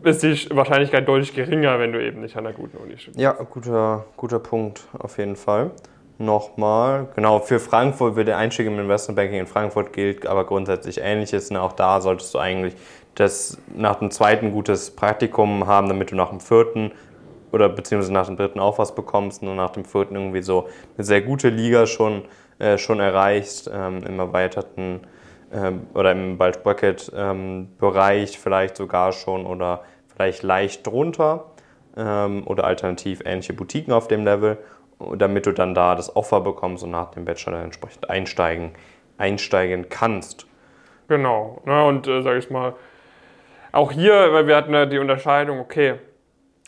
ist 0.05 0.23
die 0.23 0.57
Wahrscheinlichkeit 0.57 1.07
deutlich 1.07 1.35
geringer, 1.35 1.79
wenn 1.79 1.93
du 1.93 2.03
eben 2.03 2.21
nicht 2.23 2.37
an 2.37 2.47
einer 2.47 2.57
guten 2.57 2.79
Uni 2.79 2.97
studierst. 2.97 3.21
Ja, 3.21 3.33
guter, 3.33 4.07
guter 4.17 4.39
Punkt 4.39 4.89
auf 4.99 5.19
jeden 5.19 5.37
Fall. 5.37 5.73
Nochmal, 6.19 7.09
genau, 7.15 7.41
für 7.41 7.61
Frankfurt 7.61 8.17
wird 8.17 8.29
der 8.29 8.39
Einstieg 8.39 8.67
im 8.67 8.79
Investmentbanking 8.79 9.41
in 9.41 9.47
Frankfurt 9.47 9.93
gilt 9.93 10.27
aber 10.27 10.47
grundsätzlich 10.47 10.99
ähnliches. 11.03 11.51
Und 11.51 11.59
auch 11.59 11.73
da 11.73 12.01
solltest 12.01 12.33
du 12.33 12.39
eigentlich 12.39 12.75
das 13.17 13.59
nach 13.75 13.97
dem 13.97 14.11
zweiten 14.11 14.53
gutes 14.53 14.95
Praktikum 14.95 15.67
haben, 15.67 15.89
damit 15.89 16.13
du 16.13 16.17
nach 16.17 16.31
dem 16.31 16.41
vierten 16.41 16.93
oder 17.51 17.69
beziehungsweise 17.69 18.13
nach 18.13 18.27
dem 18.27 18.37
dritten 18.37 18.61
auch 18.61 18.79
was 18.79 18.95
bekommst 18.95 19.43
und 19.43 19.57
nach 19.57 19.71
dem 19.71 19.85
vierten 19.85 20.15
irgendwie 20.15 20.43
so 20.43 20.69
eine 20.97 21.05
sehr 21.05 21.23
gute 21.23 21.49
Liga 21.49 21.87
schon, 21.87 22.23
äh, 22.59 22.79
schon 22.79 23.01
erreichst, 23.01 23.71
ähm, 23.73 24.03
im 24.05 24.19
erweiterten 24.19 25.01
ähm, 25.53 25.87
oder 25.95 26.13
im 26.13 26.37
Bracket 26.39 27.11
ähm, 27.17 27.69
vielleicht 27.79 28.77
sogar 28.77 29.13
schon 29.13 29.47
oder 29.47 29.83
vielleicht 30.15 30.43
leicht 30.43 30.87
drunter 30.87 31.47
ähm, 31.97 32.47
oder 32.47 32.65
alternativ 32.65 33.23
ähnliche 33.25 33.55
Boutiquen 33.55 33.93
auf 33.93 34.09
dem 34.09 34.25
Level, 34.25 34.59
damit 35.17 35.47
du 35.47 35.53
dann 35.53 35.75
da 35.75 35.95
das 35.95 36.15
Offer 36.15 36.41
bekommst 36.43 36.85
und 36.85 36.91
nach 36.91 37.13
dem 37.13 37.25
Bachelor 37.25 37.63
entsprechend 37.63 38.11
einsteigen, 38.11 38.73
einsteigen 39.17 39.89
kannst. 39.89 40.47
Genau, 41.09 41.63
ne, 41.65 41.85
und 41.85 42.07
äh, 42.09 42.23
sage 42.23 42.39
ich 42.39 42.51
mal, 42.51 42.75
auch 43.77 43.93
hier, 43.93 44.33
weil 44.33 44.47
wir 44.47 44.57
hatten 44.57 44.73
ja 44.73 44.87
die 44.87 44.99
Unterscheidung, 44.99 45.61
okay, 45.61 45.95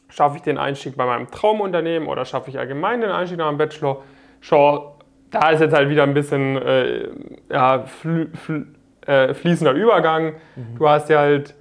schaffe 0.08 0.36
ich 0.36 0.42
den 0.42 0.58
Einstieg 0.58 0.96
bei 0.96 1.06
meinem 1.06 1.30
Traumunternehmen 1.30 2.08
oder 2.08 2.24
schaffe 2.24 2.50
ich 2.50 2.58
allgemein 2.58 3.00
den 3.00 3.10
Einstieg 3.10 3.38
nach 3.38 3.48
dem 3.48 3.58
Bachelor? 3.58 4.02
Schau, 4.40 4.96
da 5.30 5.50
ist 5.50 5.60
jetzt 5.60 5.74
halt 5.74 5.88
wieder 5.90 6.02
ein 6.04 6.14
bisschen 6.14 6.56
äh, 6.56 7.08
ja, 7.50 7.84
flü, 7.84 8.28
flü, 8.34 8.66
äh, 9.06 9.34
fließender 9.34 9.72
Übergang. 9.72 10.34
Mhm. 10.56 10.78
Du 10.78 10.88
hast 10.88 11.08
ja 11.10 11.18
halt 11.18 11.54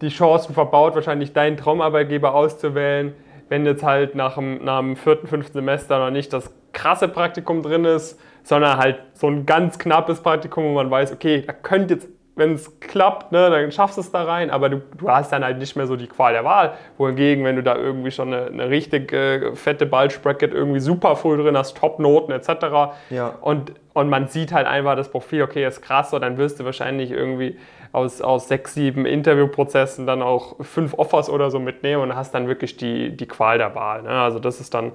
die 0.00 0.08
Chancen 0.08 0.54
verbaut, 0.54 0.94
wahrscheinlich 0.94 1.32
deinen 1.32 1.56
Traumarbeitgeber 1.56 2.34
auszuwählen, 2.34 3.14
wenn 3.48 3.64
jetzt 3.64 3.82
halt 3.82 4.14
nach 4.14 4.34
dem, 4.34 4.64
nach 4.64 4.80
dem 4.80 4.96
vierten, 4.96 5.26
fünften 5.26 5.54
Semester 5.54 5.98
noch 5.98 6.10
nicht 6.10 6.32
das 6.32 6.52
krasse 6.72 7.08
Praktikum 7.08 7.62
drin 7.62 7.84
ist, 7.84 8.18
sondern 8.42 8.78
halt 8.78 8.98
so 9.14 9.28
ein 9.28 9.46
ganz 9.46 9.78
knappes 9.78 10.20
Praktikum, 10.20 10.64
wo 10.64 10.72
man 10.72 10.90
weiß, 10.90 11.12
okay, 11.12 11.44
da 11.46 11.52
könnte 11.52 11.94
jetzt 11.94 12.08
wenn 12.34 12.54
es 12.54 12.80
klappt, 12.80 13.30
ne, 13.30 13.50
dann 13.50 13.72
schaffst 13.72 13.98
du 13.98 14.00
es 14.00 14.10
da 14.10 14.24
rein, 14.24 14.50
aber 14.50 14.70
du, 14.70 14.82
du, 14.96 15.10
hast 15.10 15.32
dann 15.32 15.44
halt 15.44 15.58
nicht 15.58 15.76
mehr 15.76 15.86
so 15.86 15.96
die 15.96 16.06
Qual 16.06 16.32
der 16.32 16.44
Wahl. 16.44 16.72
Wohingegen, 16.96 17.44
wenn 17.44 17.56
du 17.56 17.62
da 17.62 17.76
irgendwie 17.76 18.10
schon 18.10 18.32
eine, 18.32 18.46
eine 18.46 18.70
richtig 18.70 19.12
äh, 19.12 19.54
fette 19.54 19.84
Bulge-Bracket 19.84 20.54
irgendwie 20.54 20.80
super 20.80 21.14
früh 21.16 21.36
drin 21.36 21.58
hast, 21.58 21.76
Top-Noten 21.76 22.32
etc. 22.32 22.94
Ja. 23.10 23.34
Und, 23.42 23.72
und 23.92 24.08
man 24.08 24.28
sieht 24.28 24.52
halt 24.52 24.66
einfach 24.66 24.96
das 24.96 25.10
Profil, 25.10 25.42
okay, 25.42 25.66
ist 25.66 25.82
krass, 25.82 26.10
so, 26.10 26.18
dann 26.18 26.38
wirst 26.38 26.58
du 26.58 26.64
wahrscheinlich 26.64 27.10
irgendwie 27.10 27.58
aus, 27.92 28.22
aus 28.22 28.48
sechs, 28.48 28.72
sieben 28.72 29.04
Interviewprozessen 29.04 30.06
dann 30.06 30.22
auch 30.22 30.56
fünf 30.64 30.94
Offers 30.94 31.28
oder 31.28 31.50
so 31.50 31.58
mitnehmen 31.58 32.02
und 32.02 32.16
hast 32.16 32.34
dann 32.34 32.48
wirklich 32.48 32.78
die, 32.78 33.14
die 33.14 33.26
Qual 33.26 33.58
der 33.58 33.74
Wahl. 33.74 34.02
Ne? 34.02 34.08
Also 34.08 34.38
das 34.38 34.58
ist 34.58 34.72
dann 34.72 34.92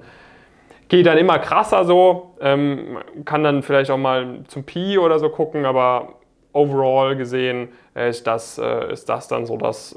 geht 0.88 1.06
dann 1.06 1.18
immer 1.18 1.38
krasser 1.38 1.84
so, 1.84 2.34
ähm, 2.40 2.98
kann 3.24 3.44
dann 3.44 3.62
vielleicht 3.62 3.90
auch 3.90 3.98
mal 3.98 4.40
zum 4.48 4.64
Pi 4.64 4.98
oder 4.98 5.18
so 5.18 5.28
gucken, 5.28 5.66
aber 5.66 6.14
overall 6.58 7.16
gesehen 7.16 7.68
äh, 7.94 8.10
ist 8.10 8.26
das, 8.26 8.58
äh, 8.58 8.92
ist 8.92 9.08
das 9.08 9.28
dann 9.28 9.46
so 9.46 9.56
das, 9.56 9.96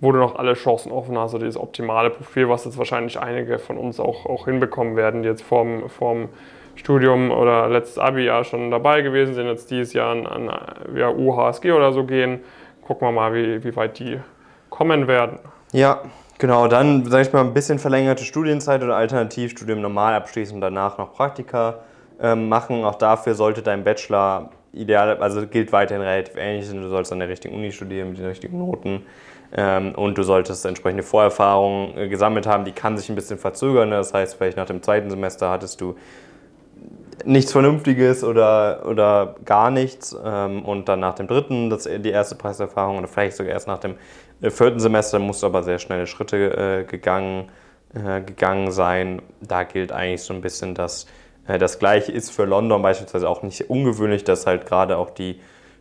wo 0.00 0.12
du 0.12 0.18
noch 0.18 0.36
alle 0.36 0.54
Chancen 0.54 0.92
offen 0.92 1.16
hast, 1.16 1.34
also 1.34 1.38
dieses 1.38 1.56
optimale 1.56 2.10
Profil, 2.10 2.48
was 2.48 2.64
jetzt 2.64 2.76
wahrscheinlich 2.76 3.18
einige 3.18 3.58
von 3.58 3.78
uns 3.78 4.00
auch, 4.00 4.26
auch 4.26 4.44
hinbekommen 4.44 4.96
werden, 4.96 5.22
die 5.22 5.28
jetzt 5.28 5.42
vorm, 5.42 5.88
vorm 5.88 6.28
Studium 6.74 7.30
oder 7.30 7.68
letztes 7.68 7.98
Abi-Jahr 7.98 8.44
schon 8.44 8.70
dabei 8.70 9.02
gewesen 9.02 9.34
sind, 9.34 9.46
jetzt 9.46 9.70
dieses 9.70 9.92
Jahr 9.92 10.10
an, 10.10 10.26
an 10.26 10.50
ja, 10.96 11.10
UHSG 11.10 11.72
oder 11.72 11.92
so 11.92 12.04
gehen. 12.04 12.40
Gucken 12.82 13.08
wir 13.08 13.12
mal, 13.12 13.34
wie, 13.34 13.62
wie 13.62 13.76
weit 13.76 13.98
die 13.98 14.18
kommen 14.70 15.06
werden. 15.06 15.38
Ja, 15.72 16.00
genau. 16.38 16.66
Dann, 16.66 17.04
sage 17.06 17.28
ich 17.28 17.32
mal, 17.32 17.42
ein 17.42 17.54
bisschen 17.54 17.78
verlängerte 17.78 18.24
Studienzeit 18.24 18.82
oder 18.82 18.96
Alternativstudium 18.96 19.80
normal 19.80 20.14
abschließen 20.14 20.54
und 20.54 20.60
danach 20.60 20.98
noch 20.98 21.12
Praktika 21.12 21.80
ähm, 22.20 22.48
machen. 22.48 22.84
Auch 22.84 22.96
dafür 22.96 23.34
sollte 23.34 23.62
dein 23.62 23.84
Bachelor 23.84 24.50
ideal, 24.72 25.16
also 25.18 25.46
gilt 25.46 25.72
weiterhin 25.72 26.02
relativ 26.02 26.36
ähnlich. 26.36 26.70
Du 26.70 26.88
sollst 26.88 27.12
an 27.12 27.18
der 27.18 27.28
richtigen 27.28 27.54
Uni 27.54 27.72
studieren 27.72 28.10
mit 28.10 28.18
den 28.18 28.26
richtigen 28.26 28.58
Noten 28.58 29.02
ähm, 29.54 29.94
und 29.94 30.16
du 30.16 30.22
solltest 30.22 30.64
entsprechende 30.64 31.02
Vorerfahrungen 31.02 31.96
äh, 31.96 32.08
gesammelt 32.08 32.46
haben. 32.46 32.64
Die 32.64 32.72
kann 32.72 32.96
sich 32.96 33.08
ein 33.08 33.14
bisschen 33.14 33.38
verzögern. 33.38 33.90
Das 33.90 34.14
heißt, 34.14 34.36
vielleicht 34.36 34.56
nach 34.56 34.66
dem 34.66 34.82
zweiten 34.82 35.10
Semester 35.10 35.50
hattest 35.50 35.80
du 35.80 35.96
nichts 37.24 37.52
Vernünftiges 37.52 38.24
oder, 38.24 38.84
oder 38.86 39.36
gar 39.44 39.70
nichts 39.70 40.16
ähm, 40.24 40.64
und 40.64 40.88
dann 40.88 41.00
nach 41.00 41.14
dem 41.14 41.28
dritten 41.28 41.70
das, 41.70 41.84
die 41.84 42.10
erste 42.10 42.34
Preiserfahrung 42.34 42.98
oder 42.98 43.08
vielleicht 43.08 43.36
sogar 43.36 43.52
erst 43.52 43.68
nach 43.68 43.78
dem 43.78 43.96
äh, 44.40 44.50
vierten 44.50 44.80
Semester 44.80 45.18
musst 45.18 45.42
du 45.42 45.46
aber 45.46 45.62
sehr 45.62 45.78
schnelle 45.78 46.06
Schritte 46.06 46.80
äh, 46.80 46.84
gegangen, 46.84 47.50
äh, 47.94 48.20
gegangen 48.22 48.70
sein. 48.72 49.22
Da 49.40 49.64
gilt 49.64 49.92
eigentlich 49.92 50.22
so 50.22 50.34
ein 50.34 50.40
bisschen 50.40 50.74
das 50.74 51.06
das 51.46 51.78
gleiche 51.78 52.12
ist 52.12 52.30
für 52.30 52.44
London 52.44 52.82
beispielsweise 52.82 53.28
auch 53.28 53.42
nicht 53.42 53.68
ungewöhnlich, 53.68 54.24
dass 54.24 54.46
halt 54.46 54.66
gerade 54.66 54.96
auch 54.96 55.10
die 55.10 55.40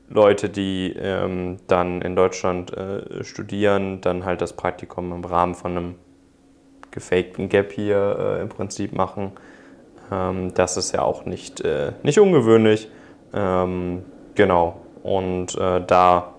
Leute, 0.10 0.50
die 0.50 0.94
ähm, 1.00 1.58
dann 1.68 2.02
in 2.02 2.16
Deutschland 2.16 2.76
äh, 2.76 3.24
studieren, 3.24 4.02
dann 4.02 4.26
halt 4.26 4.42
das 4.42 4.54
Praktikum 4.54 5.14
im 5.14 5.24
Rahmen 5.24 5.56
von 5.56 5.78
einem 5.78 5.96
gefakten 6.92 7.48
Gap 7.48 7.72
hier 7.72 8.18
äh, 8.20 8.42
im 8.42 8.50
Prinzip 8.50 8.94
machen. 8.94 9.32
Ähm, 10.12 10.54
das 10.54 10.76
ist 10.76 10.92
ja 10.92 11.02
auch 11.04 11.26
nicht, 11.26 11.62
äh, 11.62 11.94
nicht 12.04 12.20
ungewöhnlich. 12.20 12.90
Ähm, 13.34 14.04
genau. 14.36 14.82
Und 15.02 15.56
äh, 15.56 15.82
da, 15.86 16.34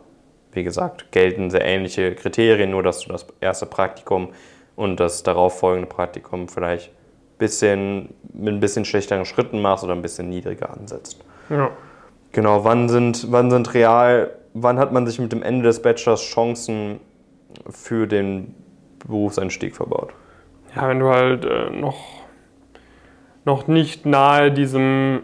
wie 0.53 0.65
gesagt, 0.65 1.11
gelten 1.11 1.51
sehr 1.51 1.65
ähnliche 1.65 2.15
Kriterien, 2.15 2.71
nur 2.71 2.83
dass 2.83 3.01
du 3.01 3.09
das 3.11 3.27
erste 3.41 3.67
Praktikum 3.67 4.29
und 4.77 5.01
das 5.01 5.23
darauffolgende 5.23 5.89
Praktikum 5.89 6.49
vielleicht 6.49 6.91
bisschen, 7.43 8.15
mit 8.33 8.55
ein 8.55 8.61
bisschen 8.61 8.85
schlechteren 8.85 9.25
Schritten 9.25 9.61
machst 9.61 9.85
oder 9.85 9.95
ein 9.95 10.03
bisschen 10.03 10.29
niedriger 10.29 10.71
ansetzt. 10.71 11.23
Ja. 11.51 11.71
Genau, 12.31 12.65
wann 12.65 12.89
sind, 12.89 13.31
wann 13.31 13.51
sind 13.51 13.75
real, 13.75 14.31
wann 14.55 14.79
hat 14.79 14.93
man 14.93 15.07
sich 15.07 15.19
mit 15.19 15.33
dem 15.33 15.43
Ende 15.43 15.65
des 15.65 15.83
Bachelors 15.83 16.23
Chancen 16.23 17.01
für 17.69 18.07
den 18.07 18.55
Berufseinstieg 19.07 19.75
verbaut? 19.75 20.11
Ja, 20.75 20.89
wenn 20.89 21.01
du 21.01 21.09
halt 21.09 21.45
äh, 21.45 21.71
noch, 21.71 22.23
noch 23.45 23.67
nicht 23.67 24.07
nahe 24.07 24.53
diesem 24.53 25.21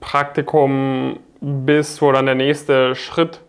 Praktikum 0.00 1.20
bist, 1.40 2.02
wo 2.02 2.10
dann 2.10 2.26
der 2.26 2.34
nächste 2.34 2.94
Schritt 2.94 3.40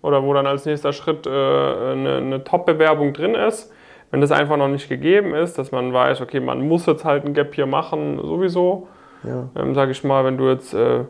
oder 0.00 0.24
wo 0.24 0.34
dann 0.34 0.46
als 0.46 0.64
nächster 0.64 0.92
Schritt 0.92 1.26
äh, 1.26 1.30
eine, 1.30 2.16
eine 2.16 2.44
Top-Bewerbung 2.44 3.12
drin 3.12 3.34
ist, 3.34 3.72
wenn 4.12 4.20
das 4.20 4.30
einfach 4.30 4.58
noch 4.58 4.68
nicht 4.68 4.88
gegeben 4.88 5.34
ist, 5.34 5.58
dass 5.58 5.72
man 5.72 5.92
weiß, 5.92 6.20
okay, 6.20 6.38
man 6.38 6.68
muss 6.68 6.84
jetzt 6.86 7.04
halt 7.04 7.24
ein 7.24 7.32
Gap 7.32 7.54
hier 7.54 7.66
machen, 7.66 8.18
sowieso. 8.18 8.86
Ja. 9.24 9.48
Ähm, 9.56 9.74
Sage 9.74 9.90
ich 9.92 10.04
mal, 10.04 10.24
wenn 10.24 10.36
du 10.36 10.50
jetzt 10.50 10.74
äh, 10.74 11.04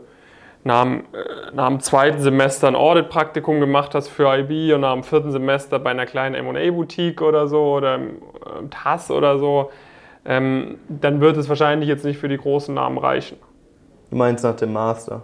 nach, 0.63 0.85
dem, 0.85 1.01
äh, 1.13 1.53
nach 1.53 1.69
dem 1.69 1.81
zweiten 1.81 2.21
Semester 2.21 2.69
ein 2.69 2.77
Audit-Praktikum 2.77 3.59
gemacht 3.59 3.97
hast 3.97 4.07
für 4.07 4.33
IB 4.33 4.73
und 4.73 4.83
nach 4.83 4.95
dem 4.95 5.03
vierten 5.03 5.33
Semester 5.33 5.81
bei 5.81 5.91
einer 5.91 6.07
kleinen 6.07 6.37
M&A-Boutique 6.37 7.23
oder 7.23 7.49
so 7.49 7.75
oder 7.75 7.97
im, 7.97 8.23
im 8.61 8.71
TAS 8.71 9.11
oder 9.11 9.37
so, 9.41 9.71
ähm, 10.25 10.79
dann 10.89 11.21
wird 11.21 11.37
es 11.37 11.49
wahrscheinlich 11.49 11.89
jetzt 11.89 12.05
nicht 12.05 12.19
für 12.19 12.29
die 12.29 12.39
großen 12.39 12.73
Namen 12.73 12.99
reichen. 12.99 13.37
Du 14.11 14.17
meinst 14.17 14.45
nach 14.45 14.55
dem 14.55 14.73
Master? 14.73 15.23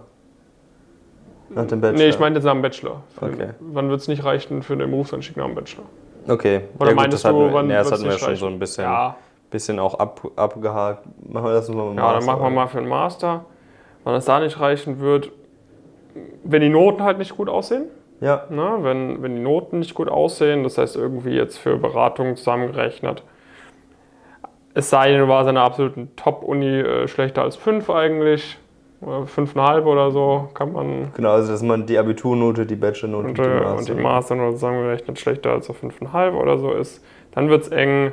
Nach 1.47 1.65
dem 1.65 1.79
Bachelor? 1.79 1.97
Nee, 1.97 2.09
ich 2.09 2.19
meine 2.19 2.35
jetzt 2.35 2.43
nach 2.43 2.51
dem 2.51 2.61
Bachelor. 2.61 3.03
Okay. 3.21 3.51
Wann 3.61 3.89
wird 3.89 4.01
es 4.01 4.09
nicht 4.09 4.25
reichen 4.25 4.63
für 4.63 4.75
den 4.75 4.91
Berufsanstieg 4.91 5.37
nach 5.37 5.45
dem 5.45 5.55
Bachelor? 5.55 5.85
Okay. 6.29 6.61
Oder 6.79 6.89
ja, 6.89 6.95
meinst 6.95 7.23
gut, 7.23 7.31
du, 7.31 7.53
wann 7.53 7.69
ja, 7.69 7.79
das 7.79 7.91
hatten 7.91 8.03
wir 8.03 8.17
schon 8.17 8.35
so 8.35 8.47
ein 8.47 8.59
bisschen, 8.59 8.83
ja. 8.83 9.15
bisschen 9.49 9.79
auch 9.79 9.97
ab, 9.97 10.21
abgehakt. 10.35 11.05
Machen 11.27 11.45
wir 11.45 11.53
das 11.53 11.69
mal 11.69 11.89
mit 11.89 11.97
Ja, 11.97 12.13
dann 12.13 12.25
machen 12.25 12.41
wir 12.41 12.49
mal 12.49 12.67
für 12.67 12.79
den 12.79 12.87
Master. 12.87 13.45
Wenn 14.03 14.13
es 14.13 14.25
da 14.25 14.39
nicht 14.39 14.59
reichen 14.59 14.99
wird, 14.99 15.31
wenn 16.43 16.61
die 16.61 16.69
Noten 16.69 17.03
halt 17.03 17.17
nicht 17.17 17.35
gut 17.35 17.49
aussehen. 17.49 17.85
Ja. 18.21 18.43
Ne, 18.49 18.79
wenn, 18.81 19.23
wenn 19.23 19.35
die 19.35 19.41
Noten 19.41 19.79
nicht 19.79 19.93
gut 19.95 20.09
aussehen, 20.09 20.63
das 20.63 20.77
heißt 20.77 20.95
irgendwie 20.95 21.31
jetzt 21.31 21.57
für 21.57 21.77
Beratung 21.77 22.35
zusammengerechnet. 22.35 23.23
Es 24.73 24.89
sei 24.89 25.11
denn, 25.11 25.23
in 25.23 25.31
einer 25.31 25.61
absoluten 25.61 26.15
Top-Uni 26.15 26.79
äh, 26.79 27.07
schlechter 27.07 27.41
als 27.41 27.55
5 27.55 27.89
eigentlich 27.89 28.57
fünfeinhalb 29.25 29.85
oder 29.85 30.11
so 30.11 30.49
kann 30.53 30.73
man. 30.73 31.11
Genau, 31.15 31.31
also 31.31 31.51
dass 31.51 31.63
man 31.63 31.85
die 31.85 31.97
Abiturnote, 31.97 32.65
die 32.65 32.75
Bachelornote 32.75 33.29
und, 33.29 33.39
und, 33.39 33.45
die 33.45 33.49
Master. 33.49 33.77
und 33.77 33.87
die 33.87 34.03
Masternote 34.03 34.53
zusammengerechnet 34.55 35.19
schlechter 35.19 35.51
als 35.51 35.69
auf 35.69 35.77
fünfeinhalb 35.77 36.35
oder 36.35 36.57
so 36.57 36.71
ist. 36.73 37.03
Dann 37.31 37.49
wird 37.49 37.63
es 37.63 37.69
eng. 37.69 38.11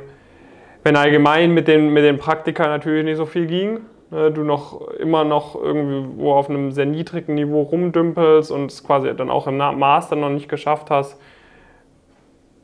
Wenn 0.83 0.95
allgemein 0.95 1.53
mit 1.53 1.67
den, 1.67 1.91
mit 1.91 2.05
den 2.05 2.17
Praktika 2.17 2.67
natürlich 2.67 3.03
nicht 3.03 3.17
so 3.17 3.25
viel 3.25 3.47
ging, 3.47 3.81
ne, 4.11 4.31
du 4.31 4.43
noch 4.43 4.87
immer 4.91 5.25
noch 5.25 5.61
irgendwo 5.61 6.31
auf 6.33 6.49
einem 6.49 6.71
sehr 6.71 6.85
niedrigen 6.85 7.35
Niveau 7.35 7.63
rumdümpelst 7.63 8.51
und 8.51 8.71
es 8.71 8.83
quasi 8.83 9.13
dann 9.13 9.29
auch 9.29 9.47
im 9.47 9.57
Master 9.57 10.15
noch 10.15 10.29
nicht 10.29 10.47
geschafft 10.47 10.89
hast, 10.89 11.19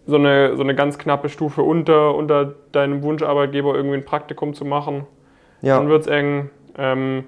so 0.05 0.15
eine, 0.15 0.55
so 0.55 0.63
eine 0.63 0.75
ganz 0.75 0.97
knappe 0.97 1.27
Stufe 1.27 1.61
unter, 1.61 2.15
unter 2.15 2.53
deinem 2.71 3.03
Wunscharbeitgeber 3.03 3.75
irgendwie 3.75 3.97
ein 3.97 4.05
Praktikum 4.05 4.53
zu 4.53 4.63
machen, 4.63 5.05
ja. 5.61 5.77
dann 5.77 5.89
wird 5.89 6.01
es 6.01 6.07
eng. 6.07 6.49
Ähm, 6.77 7.25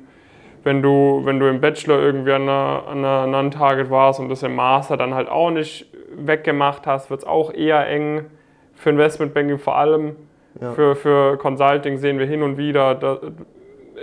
wenn 0.65 0.81
du, 0.81 1.21
wenn 1.23 1.39
du 1.39 1.47
im 1.47 1.61
Bachelor 1.61 1.99
irgendwie 1.99 2.31
an 2.31 2.41
einer, 2.41 2.83
an 2.87 2.97
einer 2.97 3.27
Non-Target 3.27 3.91
warst 3.91 4.19
und 4.19 4.29
das 4.29 4.41
im 4.41 4.55
Master 4.55 4.97
dann 4.97 5.13
halt 5.13 5.29
auch 5.29 5.51
nicht 5.51 5.85
weggemacht 6.11 6.87
hast, 6.87 7.11
wird 7.11 7.21
es 7.21 7.27
auch 7.27 7.53
eher 7.53 7.87
eng. 7.87 8.25
Für 8.73 8.89
Investmentbanking 8.89 9.59
vor 9.59 9.77
allem. 9.77 10.15
Ja. 10.59 10.71
Für, 10.71 10.95
für 10.95 11.37
Consulting 11.37 11.97
sehen 11.97 12.17
wir 12.17 12.25
hin 12.25 12.41
und 12.41 12.57
wieder, 12.57 12.95
da, 12.95 13.19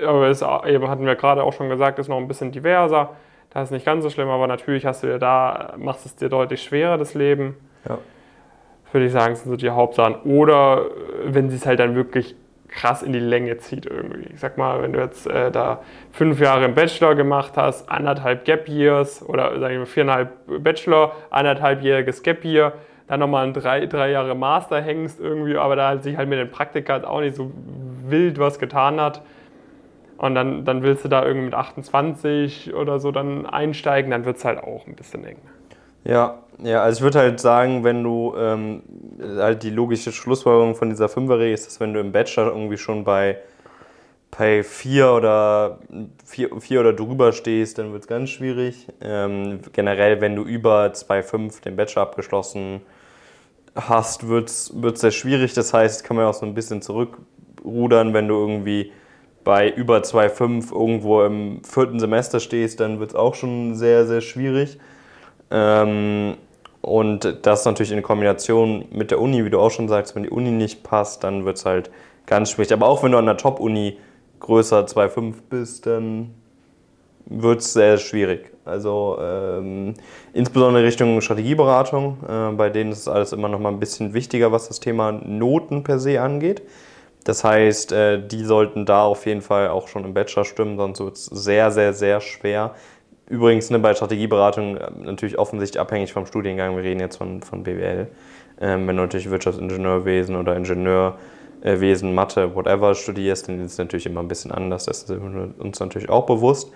aber 0.07 0.28
es 0.28 0.42
eben 0.66 0.88
hatten 0.88 1.04
wir 1.04 1.16
gerade 1.16 1.42
auch 1.42 1.52
schon 1.52 1.69
gesagt, 1.69 1.99
ist 1.99 2.09
noch 2.09 2.19
ein 2.19 2.28
bisschen 2.28 2.52
diverser. 2.52 3.11
Das 3.50 3.64
ist 3.64 3.71
nicht 3.73 3.85
ganz 3.85 4.04
so 4.04 4.11
schlimm, 4.11 4.28
aber 4.28 4.47
natürlich 4.47 4.87
hast 4.87 5.02
du 5.02 5.09
ja 5.09 5.19
da, 5.19 5.75
machst 5.78 6.07
es 6.07 6.14
dir 6.14 6.28
deutlich 6.28 6.62
schwerer, 6.62 6.97
das 6.97 7.14
Leben. 7.14 7.57
Ja. 7.88 7.99
Würde 8.92 9.07
ich 9.07 9.12
sagen, 9.12 9.35
sind 9.35 9.50
so 9.50 9.57
die 9.57 9.71
Hauptsachen. 9.71 10.14
Oder 10.25 10.87
wenn 11.25 11.50
sie 11.50 11.57
es 11.57 11.66
halt 11.66 11.81
dann 11.81 11.97
wirklich 11.97 12.37
krass 12.73 13.02
in 13.02 13.12
die 13.12 13.21
Länge 13.21 13.59
zieht 13.59 13.87
irgendwie. 13.87 14.31
Ich 14.33 14.41
sag 14.41 14.57
mal, 14.57 14.83
wenn 14.83 14.93
du 14.93 14.99
jetzt 14.99 15.26
äh, 15.26 15.50
da 15.50 15.83
fünf 16.11 16.41
Jahre 16.41 16.64
im 16.64 16.75
Bachelor 16.75 17.14
gemacht 17.14 17.52
hast, 17.57 17.88
anderthalb 17.88 18.45
Gap 18.45 18.69
Years 18.69 19.23
oder 19.23 19.59
sagen 19.61 19.79
wir 19.79 19.87
viereinhalb 19.87 20.31
Bachelor, 20.62 21.12
anderthalbjähriges 21.31 22.23
Gap 22.23 22.45
Year, 22.45 22.73
dann 23.09 23.21
nochmal 23.21 23.47
ein 23.47 23.52
drei, 23.52 23.87
drei 23.87 24.11
Jahre 24.11 24.35
Master 24.35 24.81
hängst 24.81 25.21
irgendwie, 25.21 25.57
aber 25.57 25.76
da 25.76 25.99
sich 25.99 26.17
halt 26.17 26.29
mit 26.29 26.38
den 26.38 26.50
Praktika 26.50 27.05
auch 27.05 27.21
nicht 27.21 27.37
so 27.37 27.52
wild 28.07 28.38
was 28.38 28.59
getan 28.59 29.00
hat. 29.00 29.23
Und 30.17 30.35
dann, 30.35 30.64
dann 30.64 30.83
willst 30.83 31.05
du 31.05 31.09
da 31.09 31.25
irgendwie 31.25 31.47
mit 31.47 31.55
28 31.55 32.75
oder 32.75 33.00
so 33.00 33.11
dann 33.11 33.45
einsteigen, 33.45 34.11
dann 34.12 34.25
wird 34.25 34.37
es 34.37 34.45
halt 34.45 34.59
auch 34.62 34.87
ein 34.87 34.95
bisschen 34.95 35.25
eng. 35.25 35.38
Ja, 36.04 36.42
ja, 36.62 36.82
also 36.82 36.99
ich 36.99 37.02
würde 37.02 37.18
halt 37.18 37.40
sagen, 37.40 37.85
wenn 37.85 38.02
du 38.02 38.35
ähm, 38.37 38.82
halt 39.21 39.62
die 39.62 39.71
logische 39.71 40.12
Schlussfolgerung 40.12 40.75
von 40.75 40.90
dieser 40.90 41.09
Fünferregel 41.09 41.54
ist, 41.54 41.66
dass 41.66 41.80
wenn 41.80 41.92
du 41.92 42.00
im 42.00 42.12
Bachelor 42.12 42.49
irgendwie 42.49 42.76
schon 42.76 43.04
bei, 43.04 43.38
bei 44.37 44.62
vier 44.62 45.12
oder 45.12 45.78
vier, 46.25 46.50
vier 46.61 46.80
oder 46.80 46.92
drüber 46.92 47.32
stehst, 47.32 47.78
dann 47.78 47.92
wird 47.92 48.02
es 48.02 48.09
ganz 48.09 48.30
schwierig. 48.30 48.88
Ähm, 49.00 49.61
generell, 49.73 50.21
wenn 50.21 50.37
du 50.37 50.42
über 50.42 50.87
2,5 50.87 51.62
den 51.62 51.76
Bachelor 51.76 52.02
abgeschlossen 52.02 52.82
hast, 53.75 54.28
wird 54.28 54.50
es 54.50 55.00
sehr 55.00 55.11
schwierig. 55.11 55.54
Das 55.54 55.73
heißt, 55.73 56.04
kann 56.04 56.16
man 56.16 56.26
auch 56.26 56.35
so 56.35 56.47
ein 56.47 56.54
bisschen 56.54 56.82
zurückrudern, 56.82 58.14
wenn 58.14 58.28
du 58.28 58.35
irgendwie 58.35 58.92
bei 59.44 59.71
über 59.71 59.99
2,5 59.99 60.73
irgendwo 60.73 61.23
im 61.25 61.62
vierten 61.64 61.99
Semester 61.99 62.38
stehst, 62.40 62.80
dann 62.80 63.00
wird 63.00 63.11
es 63.11 63.16
auch 63.16 63.35
schon 63.35 63.75
sehr, 63.75 64.06
sehr 64.06 64.21
schwierig. 64.21 64.78
Ähm, 65.52 66.37
und 66.80 67.38
das 67.42 67.64
natürlich 67.64 67.92
in 67.92 68.02
Kombination 68.02 68.87
mit 68.90 69.12
der 69.12 69.21
Uni, 69.21 69.44
wie 69.44 69.50
du 69.50 69.61
auch 69.61 69.71
schon 69.71 69.88
sagst, 69.88 70.16
wenn 70.16 70.25
die 70.25 70.30
Uni 70.30 70.50
nicht 70.50 70.82
passt, 70.82 71.23
dann 71.23 71.44
wird 71.44 71.59
es 71.59 71.64
halt 71.64 71.90
ganz 72.26 72.50
schwierig. 72.50 72.73
Aber 72.73 72.87
auch 72.87 73.04
wenn 73.04 73.12
du 73.12 73.18
an 73.18 73.26
der 73.26 73.37
Top-Uni 73.37 73.99
größer 74.40 74.87
2,5 74.87 75.35
bist, 75.49 75.87
dann 75.87 76.35
wird 77.26 77.61
es 77.61 77.73
sehr 77.73 77.99
schwierig. 77.99 78.50
Also 78.64 79.18
ähm, 79.21 79.94
insbesondere 80.32 80.85
Richtung 80.85 81.21
Strategieberatung, 81.21 82.18
äh, 82.28 82.52
bei 82.52 82.71
denen 82.71 82.92
ist 82.92 83.09
alles 83.09 83.32
immer 83.32 83.49
noch 83.49 83.59
mal 83.59 83.71
ein 83.71 83.80
bisschen 83.80 84.14
wichtiger, 84.14 84.50
was 84.50 84.68
das 84.68 84.80
Thema 84.80 85.12
Noten 85.12 85.85
per 85.85 85.99
se 85.99 86.21
angeht. 86.21 86.62
Das 87.25 87.44
heißt, 87.44 87.92
äh, 87.92 88.26
die 88.26 88.44
sollten 88.44 88.87
da 88.87 89.04
auf 89.04 89.26
jeden 89.26 89.42
Fall 89.42 89.68
auch 89.68 89.88
schon 89.88 90.04
im 90.04 90.14
Bachelor 90.14 90.44
stimmen, 90.44 90.76
sonst 90.76 91.00
wird 91.00 91.16
es 91.16 91.26
sehr, 91.26 91.71
sehr, 91.71 91.92
sehr 91.92 92.21
schwer. 92.21 92.75
Übrigens 93.33 93.71
ne, 93.71 93.79
bei 93.79 93.95
Strategieberatung 93.95 94.77
äh, 94.77 94.91
natürlich 94.95 95.39
offensichtlich 95.39 95.81
abhängig 95.81 96.12
vom 96.12 96.27
Studiengang. 96.27 96.77
Wir 96.77 96.83
reden 96.83 97.01
jetzt 97.01 97.17
von, 97.17 97.41
von 97.41 97.62
BWL. 97.62 98.09
Ähm, 98.61 98.87
wenn 98.87 98.97
du 98.97 99.03
natürlich 99.05 99.31
Wirtschaftsingenieurwesen 99.31 100.37
oder 100.37 100.55
Ingenieurwesen, 100.55 102.15
Mathe, 102.15 102.55
whatever 102.55 102.95
studierst, 102.95 103.49
dann 103.49 103.59
ist 103.61 103.73
es 103.73 103.79
natürlich 103.79 104.05
immer 104.05 104.21
ein 104.21 104.29
bisschen 104.29 104.53
anders. 104.53 104.85
Das 104.85 105.05
ist 105.05 105.11
uns 105.11 105.81
natürlich 105.81 106.11
auch 106.11 106.27
bewusst. 106.27 106.75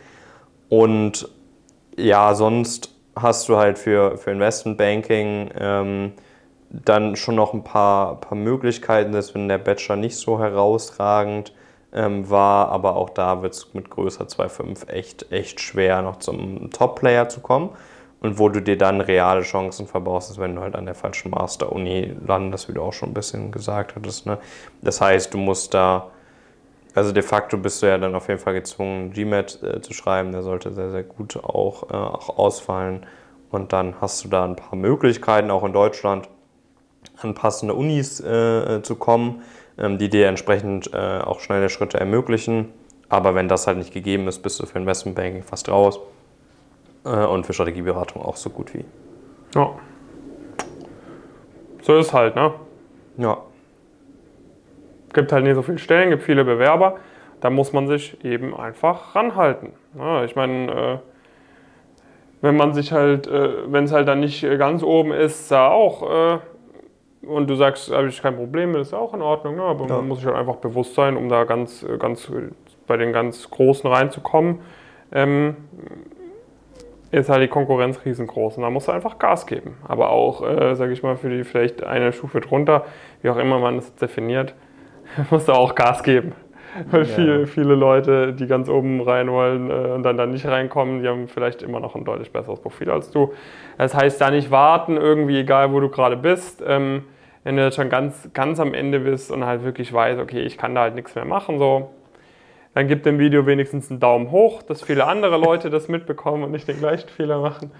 Und 0.71 1.29
ja, 1.99 2.35
sonst 2.35 2.91
hast 3.15 3.51
du 3.51 3.59
halt 3.59 3.79
für, 3.79 4.17
für 4.17 4.31
Investmentbanking 4.31 5.51
ähm, 5.61 6.13
dann 6.71 7.17
schon 7.17 7.35
noch 7.35 7.53
ein 7.53 7.65
paar, 7.65 8.19
paar 8.19 8.39
Möglichkeiten, 8.39 9.13
selbst 9.13 9.35
wenn 9.35 9.47
der 9.47 9.59
Bachelor 9.59 9.97
nicht 9.97 10.17
so 10.17 10.39
herausragend 10.39 11.53
ähm, 11.97 12.29
war, 12.29 12.69
aber 12.69 12.95
auch 12.95 13.11
da 13.11 13.43
wird 13.43 13.55
es 13.55 13.73
mit 13.73 13.91
größer 13.91 14.27
2,5 14.27 14.89
echt, 14.89 15.33
echt 15.33 15.61
schwer, 15.61 16.03
noch 16.03 16.19
zum 16.19 16.71
Top-Player 16.71 17.29
zu 17.29 17.41
kommen. 17.41 17.71
Und 18.21 18.39
wo 18.39 18.49
du 18.49 18.61
dir 18.61 18.77
dann 18.79 19.01
reale 19.01 19.43
Chancen 19.43 19.87
verbaust, 19.87 20.31
ist, 20.31 20.39
wenn 20.39 20.55
du 20.55 20.63
halt 20.63 20.75
an 20.75 20.85
der 20.85 20.95
falschen 20.95 21.31
Master-Uni 21.31 22.17
landest, 22.27 22.69
wie 22.69 22.73
du 22.73 22.83
auch 22.83 22.93
schon 22.93 23.11
ein 23.11 23.15
bisschen 23.15 23.51
gesagt 23.51 23.95
hattest. 23.97 24.27
Ne? 24.27 24.39
Das 24.83 25.01
heißt, 25.01 25.33
du 25.33 25.39
musst 25.39 25.75
da, 25.75 26.11
also 26.95 27.13
de 27.13 27.23
facto 27.23 27.57
bist 27.57 27.83
du 27.83 27.87
ja 27.87 27.99
dann 27.99 28.15
auf 28.15 28.29
jeden 28.29 28.41
Fall 28.41 28.55
gezwungen, 28.55 29.13
GMAT 29.13 29.63
äh, 29.63 29.81
zu 29.81 29.93
schreiben. 29.93 30.33
Der 30.33 30.43
sollte 30.43 30.73
sehr, 30.73 30.91
sehr 30.91 31.03
gut 31.03 31.37
auch, 31.37 31.91
äh, 31.91 31.95
auch 31.95 32.39
ausfallen. 32.39 33.07
Und 33.51 33.73
dann 33.73 34.01
hast 34.01 34.25
du 34.25 34.29
da 34.29 34.45
ein 34.45 34.57
paar 34.57 34.77
Möglichkeiten, 34.77 35.51
auch 35.51 35.65
in 35.65 35.73
Deutschland, 35.73 36.29
an 37.23 37.35
passende 37.35 37.75
Unis 37.75 38.21
äh, 38.21 38.83
zu 38.83 38.97
kommen 38.97 39.43
die 39.79 40.09
dir 40.09 40.29
entsprechend 40.29 40.93
äh, 40.95 41.21
auch 41.21 41.41
schnelle 41.41 41.69
Schritte 41.69 42.01
ermöglichen. 42.01 42.73
Aber 43.09 43.35
wenn 43.35 43.49
das 43.49 43.67
halt 43.67 43.79
nicht 43.79 43.93
gegeben 43.93 44.27
ist, 44.27 44.41
bist 44.41 44.59
du 44.61 44.67
für 44.67 44.79
Investmentbanking 44.79 45.43
fast 45.43 45.69
raus 45.69 46.01
äh, 47.05 47.11
und 47.11 47.47
für 47.47 47.53
Strategieberatung 47.53 48.23
auch 48.23 48.37
so 48.37 48.51
gut 48.51 48.75
wie. 48.75 48.85
Ja. 49.55 49.71
So 51.83 51.97
ist 51.99 52.13
halt, 52.13 52.35
ne? 52.35 52.53
Ja. 53.17 53.39
Gibt 55.13 55.31
halt 55.31 55.45
nicht 55.45 55.55
so 55.55 55.63
viele 55.63 55.79
Stellen, 55.79 56.11
gibt 56.11 56.25
viele 56.25 56.45
Bewerber. 56.45 56.97
Da 57.41 57.51
muss 57.51 57.73
man 57.73 57.87
sich 57.87 58.23
eben 58.25 58.57
einfach 58.57 59.15
ranhalten. 59.15 59.73
Ja, 59.97 60.25
ich 60.25 60.35
meine, 60.35 60.73
äh, 60.73 60.99
wenn 62.41 62.57
man 62.57 62.75
sich 62.75 62.93
halt, 62.93 63.31
wenn 63.31 63.85
es 63.85 63.93
halt 63.93 64.09
dann 64.09 64.21
nicht 64.21 64.43
ganz 64.43 64.83
oben 64.83 65.13
ist, 65.13 65.51
da 65.51 65.69
auch 65.69 66.41
und 67.27 67.49
du 67.49 67.55
sagst, 67.55 67.93
habe 67.93 68.09
ich 68.09 68.21
kein 68.23 68.37
Problem 68.37 68.73
mit, 68.73 68.81
ist 68.81 68.95
auch 68.95 69.15
in 69.15 69.23
Ordnung, 69.23 69.57
ne? 69.57 69.63
aber 69.63 69.87
ja. 69.87 69.97
man 69.97 70.09
muss 70.09 70.19
sich 70.19 70.27
halt 70.27 70.37
einfach 70.37 70.57
bewusst 70.57 70.95
sein, 70.95 71.17
um 71.17 71.29
da 71.29 71.45
ganz, 71.45 71.85
ganz 71.99 72.31
bei 72.87 72.97
den 72.97 73.13
ganz 73.13 73.51
Großen 73.51 73.91
reinzukommen. 73.91 74.61
Ähm, 75.13 75.57
ist 77.11 77.31
halt 77.31 77.43
die 77.43 77.49
Konkurrenz 77.49 78.01
riesengroß 78.05 78.57
und 78.57 78.63
da 78.63 78.71
musst 78.71 78.89
du 78.89 78.93
einfach 78.93 79.19
Gas 79.19 79.47
geben. 79.47 79.77
Aber 79.87 80.11
auch, 80.11 80.47
äh, 80.47 80.75
sage 80.75 80.93
ich 80.93 81.03
mal, 81.03 81.17
für 81.17 81.31
die 81.31 81.45
vielleicht 81.45 81.83
eine 81.85 82.13
Stufe 82.13 82.41
drunter, 82.41 82.85
wie 83.23 83.31
auch 83.31 83.37
immer 83.37 83.59
man 83.59 83.77
das 83.77 83.95
definiert, 83.95 84.55
musst 85.31 85.49
du 85.49 85.53
auch 85.53 85.75
Gas 85.75 86.03
geben. 86.03 86.33
Weil 86.91 87.03
ja. 87.03 87.07
viele, 87.07 87.47
viele 87.47 87.75
Leute, 87.75 88.35
die 88.35 88.47
ganz 88.47 88.69
oben 88.69 89.01
rein 89.01 89.31
wollen 89.31 89.71
äh, 89.71 89.93
und 89.95 90.03
dann, 90.03 90.19
dann 90.19 90.31
nicht 90.33 90.47
reinkommen, 90.47 91.01
die 91.01 91.09
haben 91.09 91.27
vielleicht 91.29 91.63
immer 91.63 91.81
noch 91.81 91.95
ein 91.95 92.05
deutlich 92.05 92.33
besseres 92.33 92.61
Profil 92.61 92.91
als 92.91 93.11
du. 93.11 93.33
Das 93.79 93.95
heißt, 93.95 94.21
da 94.21 94.31
nicht 94.31 94.51
warten, 94.51 94.97
irgendwie 94.97 95.39
egal 95.39 95.73
wo 95.73 95.81
du 95.81 95.89
gerade 95.89 96.17
bist. 96.17 96.63
Ähm, 96.67 97.05
wenn 97.47 97.57
du 97.57 97.63
jetzt 97.63 97.77
schon 97.77 97.91
ganz, 97.91 98.29
ganz 98.33 98.59
am 98.59 98.75
Ende 98.75 98.99
bist 98.99 99.31
und 99.31 99.47
halt 99.47 99.63
wirklich 99.63 99.93
weißt, 99.93 100.19
okay, 100.19 100.41
ich 100.41 100.59
kann 100.59 100.75
da 100.75 100.81
halt 100.81 100.97
nichts 100.97 101.15
mehr 101.15 101.25
machen, 101.25 101.61
so, 101.61 101.91
dann 102.75 102.89
gib 102.89 103.05
dem 103.05 103.21
Video 103.21 103.47
wenigstens 103.47 103.89
einen 103.89 104.01
Daumen 104.01 104.33
hoch, 104.33 104.65
dass 104.65 104.83
viele 104.83 105.07
andere 105.07 105.37
Leute 105.37 105.71
das 105.71 105.87
mitbekommen 105.87 106.43
und 106.43 106.51
nicht 106.51 106.67
den 106.67 106.81
gleichen 106.81 107.09
Fehler 107.09 107.41
machen 107.41 107.71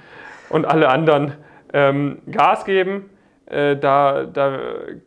und 0.51 0.67
alle 0.67 0.89
anderen 0.89 1.33
ähm, 1.73 2.19
Gas 2.31 2.65
geben. 2.65 3.11
Äh, 3.47 3.75
da, 3.77 4.23
da 4.23 4.57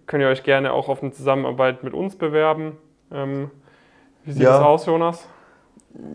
könnt 0.08 0.24
ihr 0.24 0.28
euch 0.28 0.43
gerne 0.43 0.74
auch 0.74 0.89
auf 0.89 1.02
eine 1.02 1.13
Zusammenarbeit 1.13 1.86
mit 1.86 1.93
uns 1.93 2.17
bewerben. 2.17 2.76
Ähm, 3.13 3.52
wie 4.26 4.34
sieht 4.34 4.43
ja. 4.43 4.58
das 4.58 4.62
aus, 4.62 4.86
Jonas? 4.86 5.26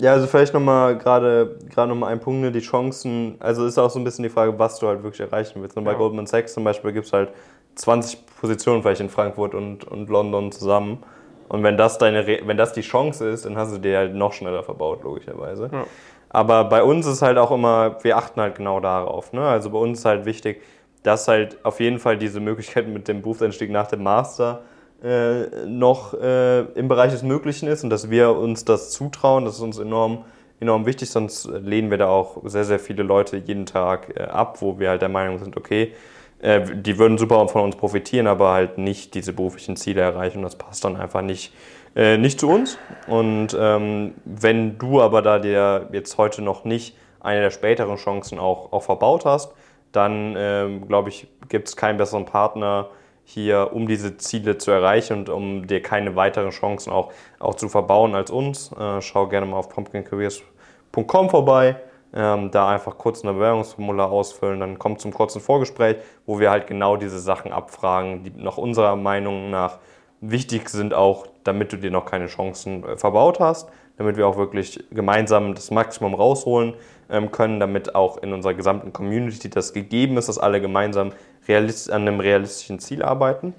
Ja, 0.03 0.13
also 0.13 0.27
vielleicht 0.27 0.53
nochmal 0.53 0.99
gerade 0.99 1.57
gerade 1.71 1.89
nochmal 1.89 2.13
ein 2.13 2.21
Punkt, 2.21 2.43
ne, 2.43 2.53
die 2.53 2.61
Chancen, 2.61 3.37
also 3.41 3.65
ist 3.65 3.79
auch 3.79 3.89
so 3.89 3.99
ein 3.99 4.05
bisschen 4.05 4.23
die 4.23 4.29
Frage, 4.29 4.59
was 4.59 4.79
du 4.81 4.87
halt 4.87 5.03
wirklich 5.03 5.21
erreichen 5.21 5.63
willst. 5.63 5.79
Und 5.79 5.85
bei 5.85 5.93
ja. 5.93 5.97
Goldman 5.97 6.27
Sachs 6.27 6.53
zum 6.53 6.63
Beispiel 6.63 6.93
gibt 6.93 7.07
es 7.07 7.13
halt 7.15 7.31
20 7.75 8.27
Positionen 8.41 8.83
vielleicht 8.83 9.01
in 9.01 9.09
Frankfurt 9.09 9.55
und, 9.55 9.85
und 9.85 10.09
London 10.09 10.53
zusammen. 10.53 11.03
Und 11.49 11.63
wenn 11.63 11.77
das, 11.77 11.99
deine, 11.99 12.27
wenn 12.27 12.57
das 12.57 12.73
die 12.73 12.81
Chance 12.81 13.29
ist, 13.29 13.45
dann 13.45 13.57
hast 13.57 13.75
du 13.75 13.79
dir 13.79 13.99
halt 13.99 14.15
noch 14.15 14.33
schneller 14.33 14.63
verbaut, 14.63 15.03
logischerweise. 15.05 15.71
Ja. 15.73 15.85
Aber 16.31 16.65
bei 16.65 16.83
uns 16.83 17.07
ist 17.07 17.23
halt 17.23 17.39
auch 17.39 17.53
immer, 17.53 18.03
wir 18.03 18.17
achten 18.17 18.41
halt 18.41 18.57
genau 18.57 18.81
darauf. 18.81 19.33
Ne? 19.33 19.43
Also 19.43 19.71
bei 19.71 19.79
uns 19.79 20.01
ist 20.01 20.05
halt 20.05 20.25
wichtig, 20.25 20.63
dass 21.05 21.29
halt 21.29 21.65
auf 21.65 21.81
jeden 21.81 21.99
Fall 21.99 22.19
diese 22.19 22.41
Möglichkeit 22.41 22.89
mit 22.89 23.07
dem 23.07 23.23
Berufseinstieg 23.23 23.71
nach 23.71 23.87
dem 23.87 24.03
Master 24.03 24.63
äh, 25.03 25.67
noch 25.67 26.15
äh, 26.15 26.61
im 26.61 26.89
Bereich 26.89 27.13
des 27.13 27.23
Möglichen 27.23 27.69
ist 27.69 27.85
und 27.85 27.91
dass 27.91 28.11
wir 28.11 28.37
uns 28.37 28.65
das 28.65 28.91
zutrauen. 28.91 29.45
Das 29.45 29.57
ist 29.57 29.61
uns 29.61 29.79
enorm, 29.79 30.25
enorm 30.61 30.87
wichtig, 30.87 31.11
sonst 31.11 31.45
lehnen 31.47 31.91
wir 31.91 31.99
da 31.99 32.09
auch 32.09 32.39
sehr, 32.45 32.65
sehr 32.65 32.79
viele 32.79 33.03
Leute 33.03 33.37
jeden 33.37 33.67
Tag 33.67 34.15
äh, 34.17 34.23
ab, 34.23 34.61
wo 34.61 34.79
wir 34.79 34.89
halt 34.89 35.03
der 35.03 35.11
Meinung 35.11 35.39
sind, 35.39 35.57
okay, 35.57 35.93
äh, 36.45 36.63
die 36.75 36.99
würden 36.99 37.17
super 37.17 37.49
von 37.49 37.63
uns 37.63 37.77
profitieren, 37.77 38.27
aber 38.27 38.53
halt 38.53 38.77
nicht 38.77 39.15
diese 39.15 39.33
beruflichen 39.33 39.77
Ziele 39.77 40.03
erreichen. 40.03 40.43
Das 40.43 40.57
passt 40.57 40.85
dann 40.85 40.97
einfach 40.97 41.23
nicht, 41.23 41.55
äh, 41.97 42.19
nicht 42.19 42.39
zu 42.39 42.51
uns. 42.51 42.77
Und 43.07 43.57
ähm, 43.59 44.15
wenn 44.27 44.77
du 44.77 45.01
aber 45.01 45.23
da 45.23 45.39
dir 45.39 45.89
jetzt 45.93 46.19
heute 46.19 46.43
noch 46.43 46.65
nicht 46.65 46.97
eine 47.21 47.41
der 47.41 47.51
späteren 47.51 47.97
Chancen 47.97 48.39
auch, 48.39 48.73
auch 48.73 48.83
verbaut 48.83 49.25
hast, 49.25 49.55
dann 49.93 50.35
ähm, 50.37 50.87
glaube 50.87 51.09
ich, 51.09 51.29
gibt 51.49 51.69
es 51.69 51.77
keinen 51.77 51.97
besseren 51.97 52.27
Partner 52.27 52.89
hier, 53.25 53.71
um 53.73 53.89
diese 53.89 54.19
Ziele 54.19 54.59
zu 54.59 54.71
erreichen 54.71 55.21
und 55.21 55.29
um 55.31 55.67
dir 55.67 55.81
keine 55.81 56.15
weiteren 56.15 56.51
Chancen 56.51 56.93
auch, 56.93 57.11
auch 57.39 57.55
zu 57.55 57.71
verbauen 57.71 58.15
als 58.15 58.31
uns. 58.31 58.71
Äh, 58.73 59.01
schau 59.01 59.29
gerne 59.29 59.47
mal 59.47 59.57
auf 59.57 59.71
pumpkincareers.com 59.71 61.31
vorbei. 61.31 61.77
Ähm, 62.17 62.53
da 62.53 62.69
einfach 62.69 62.97
kurz 62.97 63.25
ein 63.25 63.35
Bewerbungsformular 63.35 64.11
ausfüllen, 64.11 64.61
dann 64.61 64.79
kommt 64.79 65.01
zum 65.01 65.13
kurzen 65.13 65.41
Vorgespräch, 65.41 65.97
wo 66.27 66.39
wir 66.39 66.51
halt 66.51 66.69
genau 66.69 66.97
diese 66.97 67.19
Sachen 67.19 67.53
abfragen, 67.53 68.23
die 68.23 68.31
nach 68.37 68.57
unserer 68.57 68.95
Meinung 68.95 69.51
nach 69.51 69.79
wichtig 70.21 70.69
sind, 70.69 70.95
auch 70.95 71.27
damit 71.43 71.73
du 71.73 71.77
dir 71.77 71.91
noch 71.91 72.07
keine 72.07 72.27
Chancen 72.27 72.85
äh, 72.85 72.97
verbaut 72.97 73.41
hast, 73.41 73.69
damit 73.97 74.17
wir 74.17 74.29
auch 74.29 74.37
wirklich 74.37 74.83
gemeinsam 74.91 75.55
das 75.55 75.73
Maximum 75.73 76.15
rausholen 76.15 76.75
ähm, 77.11 77.33
können, 77.33 77.61
damit 77.61 77.95
auch 77.95 78.19
in 78.19 78.33
unserer 78.33 78.55
gesamten 78.55 78.93
Community 78.93 79.51
das 79.51 79.73
gegeben 79.73 80.17
ist, 80.17 80.29
dass 80.29 80.39
alle 80.39 80.61
gemeinsam 80.61 81.13
realist 81.49 81.91
an 81.91 82.03
einem 82.03 82.21
realistischen 82.21 82.79
Ziel 82.79 83.03
arbeiten. 83.03 83.55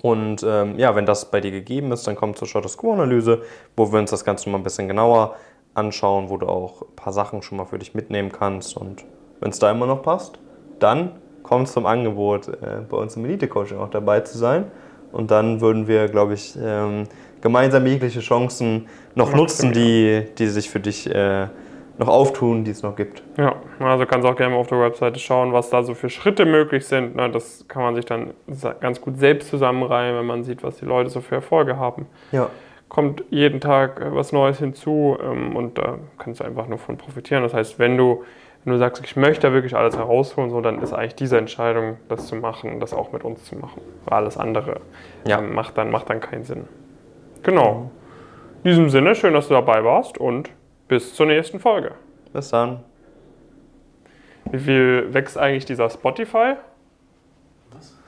Und 0.00 0.44
ähm, 0.46 0.78
ja, 0.78 0.94
wenn 0.94 1.06
das 1.06 1.30
bei 1.30 1.40
dir 1.40 1.50
gegeben 1.50 1.90
ist, 1.90 2.06
dann 2.06 2.14
kommt 2.14 2.38
zur 2.38 2.46
Status 2.46 2.78
Quo-Analyse, 2.78 3.42
wo 3.76 3.90
wir 3.92 3.98
uns 3.98 4.10
das 4.10 4.24
Ganze 4.24 4.48
mal 4.48 4.58
ein 4.58 4.62
bisschen 4.62 4.86
genauer 4.86 5.34
anschauen, 5.74 6.28
wo 6.28 6.36
du 6.36 6.46
auch 6.46 6.82
ein 6.82 6.96
paar 6.96 7.12
Sachen 7.12 7.42
schon 7.42 7.58
mal 7.58 7.64
für 7.64 7.78
dich 7.78 7.94
mitnehmen 7.94 8.32
kannst. 8.32 8.76
Und 8.76 9.04
wenn 9.40 9.50
es 9.50 9.58
da 9.58 9.70
immer 9.70 9.86
noch 9.86 10.02
passt, 10.02 10.38
dann 10.78 11.12
kommt 11.42 11.68
es 11.68 11.72
zum 11.72 11.86
Angebot, 11.86 12.48
äh, 12.48 12.82
bei 12.88 12.96
uns 12.96 13.16
im 13.16 13.24
Elite-Coaching 13.24 13.78
auch 13.78 13.90
dabei 13.90 14.20
zu 14.20 14.36
sein. 14.36 14.70
Und 15.12 15.30
dann 15.30 15.60
würden 15.60 15.88
wir, 15.88 16.08
glaube 16.08 16.34
ich, 16.34 16.56
ähm, 16.62 17.04
gemeinsam 17.40 17.86
jegliche 17.86 18.20
Chancen 18.20 18.88
noch 19.14 19.32
nutzen, 19.34 19.72
die, 19.72 20.24
die 20.36 20.46
sich 20.48 20.68
für 20.68 20.80
dich 20.80 21.08
äh, 21.08 21.46
noch 21.98 22.08
auftun, 22.08 22.64
die 22.64 22.70
es 22.70 22.82
noch 22.82 22.94
gibt. 22.94 23.22
Ja, 23.36 23.56
also 23.80 24.06
kannst 24.06 24.26
auch 24.26 24.36
gerne 24.36 24.54
mal 24.54 24.60
auf 24.60 24.68
der 24.68 24.80
Webseite 24.80 25.18
schauen, 25.18 25.52
was 25.52 25.70
da 25.70 25.82
so 25.82 25.94
für 25.94 26.08
Schritte 26.10 26.44
möglich 26.44 26.86
sind. 26.86 27.16
Ne? 27.16 27.30
Das 27.30 27.66
kann 27.66 27.82
man 27.82 27.94
sich 27.96 28.04
dann 28.04 28.34
ganz 28.80 29.00
gut 29.00 29.18
selbst 29.18 29.48
zusammenreihen, 29.48 30.16
wenn 30.16 30.26
man 30.26 30.44
sieht, 30.44 30.62
was 30.62 30.76
die 30.76 30.84
Leute 30.84 31.10
so 31.10 31.20
für 31.20 31.36
Erfolge 31.36 31.76
haben. 31.76 32.06
Ja. 32.30 32.50
Kommt 32.88 33.22
jeden 33.30 33.60
Tag 33.60 34.00
äh, 34.00 34.14
was 34.14 34.32
Neues 34.32 34.58
hinzu 34.58 35.16
ähm, 35.22 35.56
und 35.56 35.78
da 35.78 35.98
kannst 36.18 36.40
du 36.40 36.44
einfach 36.44 36.66
nur 36.68 36.78
von 36.78 36.96
profitieren. 36.96 37.42
Das 37.42 37.52
heißt, 37.54 37.78
wenn 37.78 37.96
du, 37.96 38.24
wenn 38.64 38.72
du 38.72 38.78
sagst, 38.78 39.04
ich 39.04 39.14
möchte 39.16 39.48
da 39.48 39.52
wirklich 39.52 39.76
alles 39.76 39.96
herausholen, 39.96 40.50
so, 40.50 40.60
dann 40.60 40.80
ist 40.80 40.92
eigentlich 40.92 41.14
diese 41.16 41.36
Entscheidung, 41.38 41.98
das 42.08 42.26
zu 42.26 42.36
machen, 42.36 42.80
das 42.80 42.94
auch 42.94 43.12
mit 43.12 43.24
uns 43.24 43.44
zu 43.44 43.56
machen. 43.56 43.80
Weil 44.06 44.18
alles 44.18 44.36
andere 44.36 44.80
Ja. 45.26 45.38
ähm, 45.38 45.54
macht, 45.54 45.76
dann, 45.78 45.90
macht 45.90 46.08
dann 46.10 46.20
keinen 46.20 46.44
Sinn. 46.44 46.64
Genau. 47.42 47.90
In 48.64 48.70
diesem 48.70 48.88
Sinne, 48.88 49.14
schön, 49.14 49.34
dass 49.34 49.48
du 49.48 49.54
dabei 49.54 49.84
warst 49.84 50.18
und 50.18 50.50
bis 50.88 51.14
zur 51.14 51.26
nächsten 51.26 51.60
Folge. 51.60 51.92
Bis 52.32 52.50
dann. 52.50 52.80
Wie 54.50 54.58
viel 54.58 55.12
wächst 55.12 55.36
eigentlich 55.38 55.66
dieser 55.66 55.90
Spotify? 55.90 56.54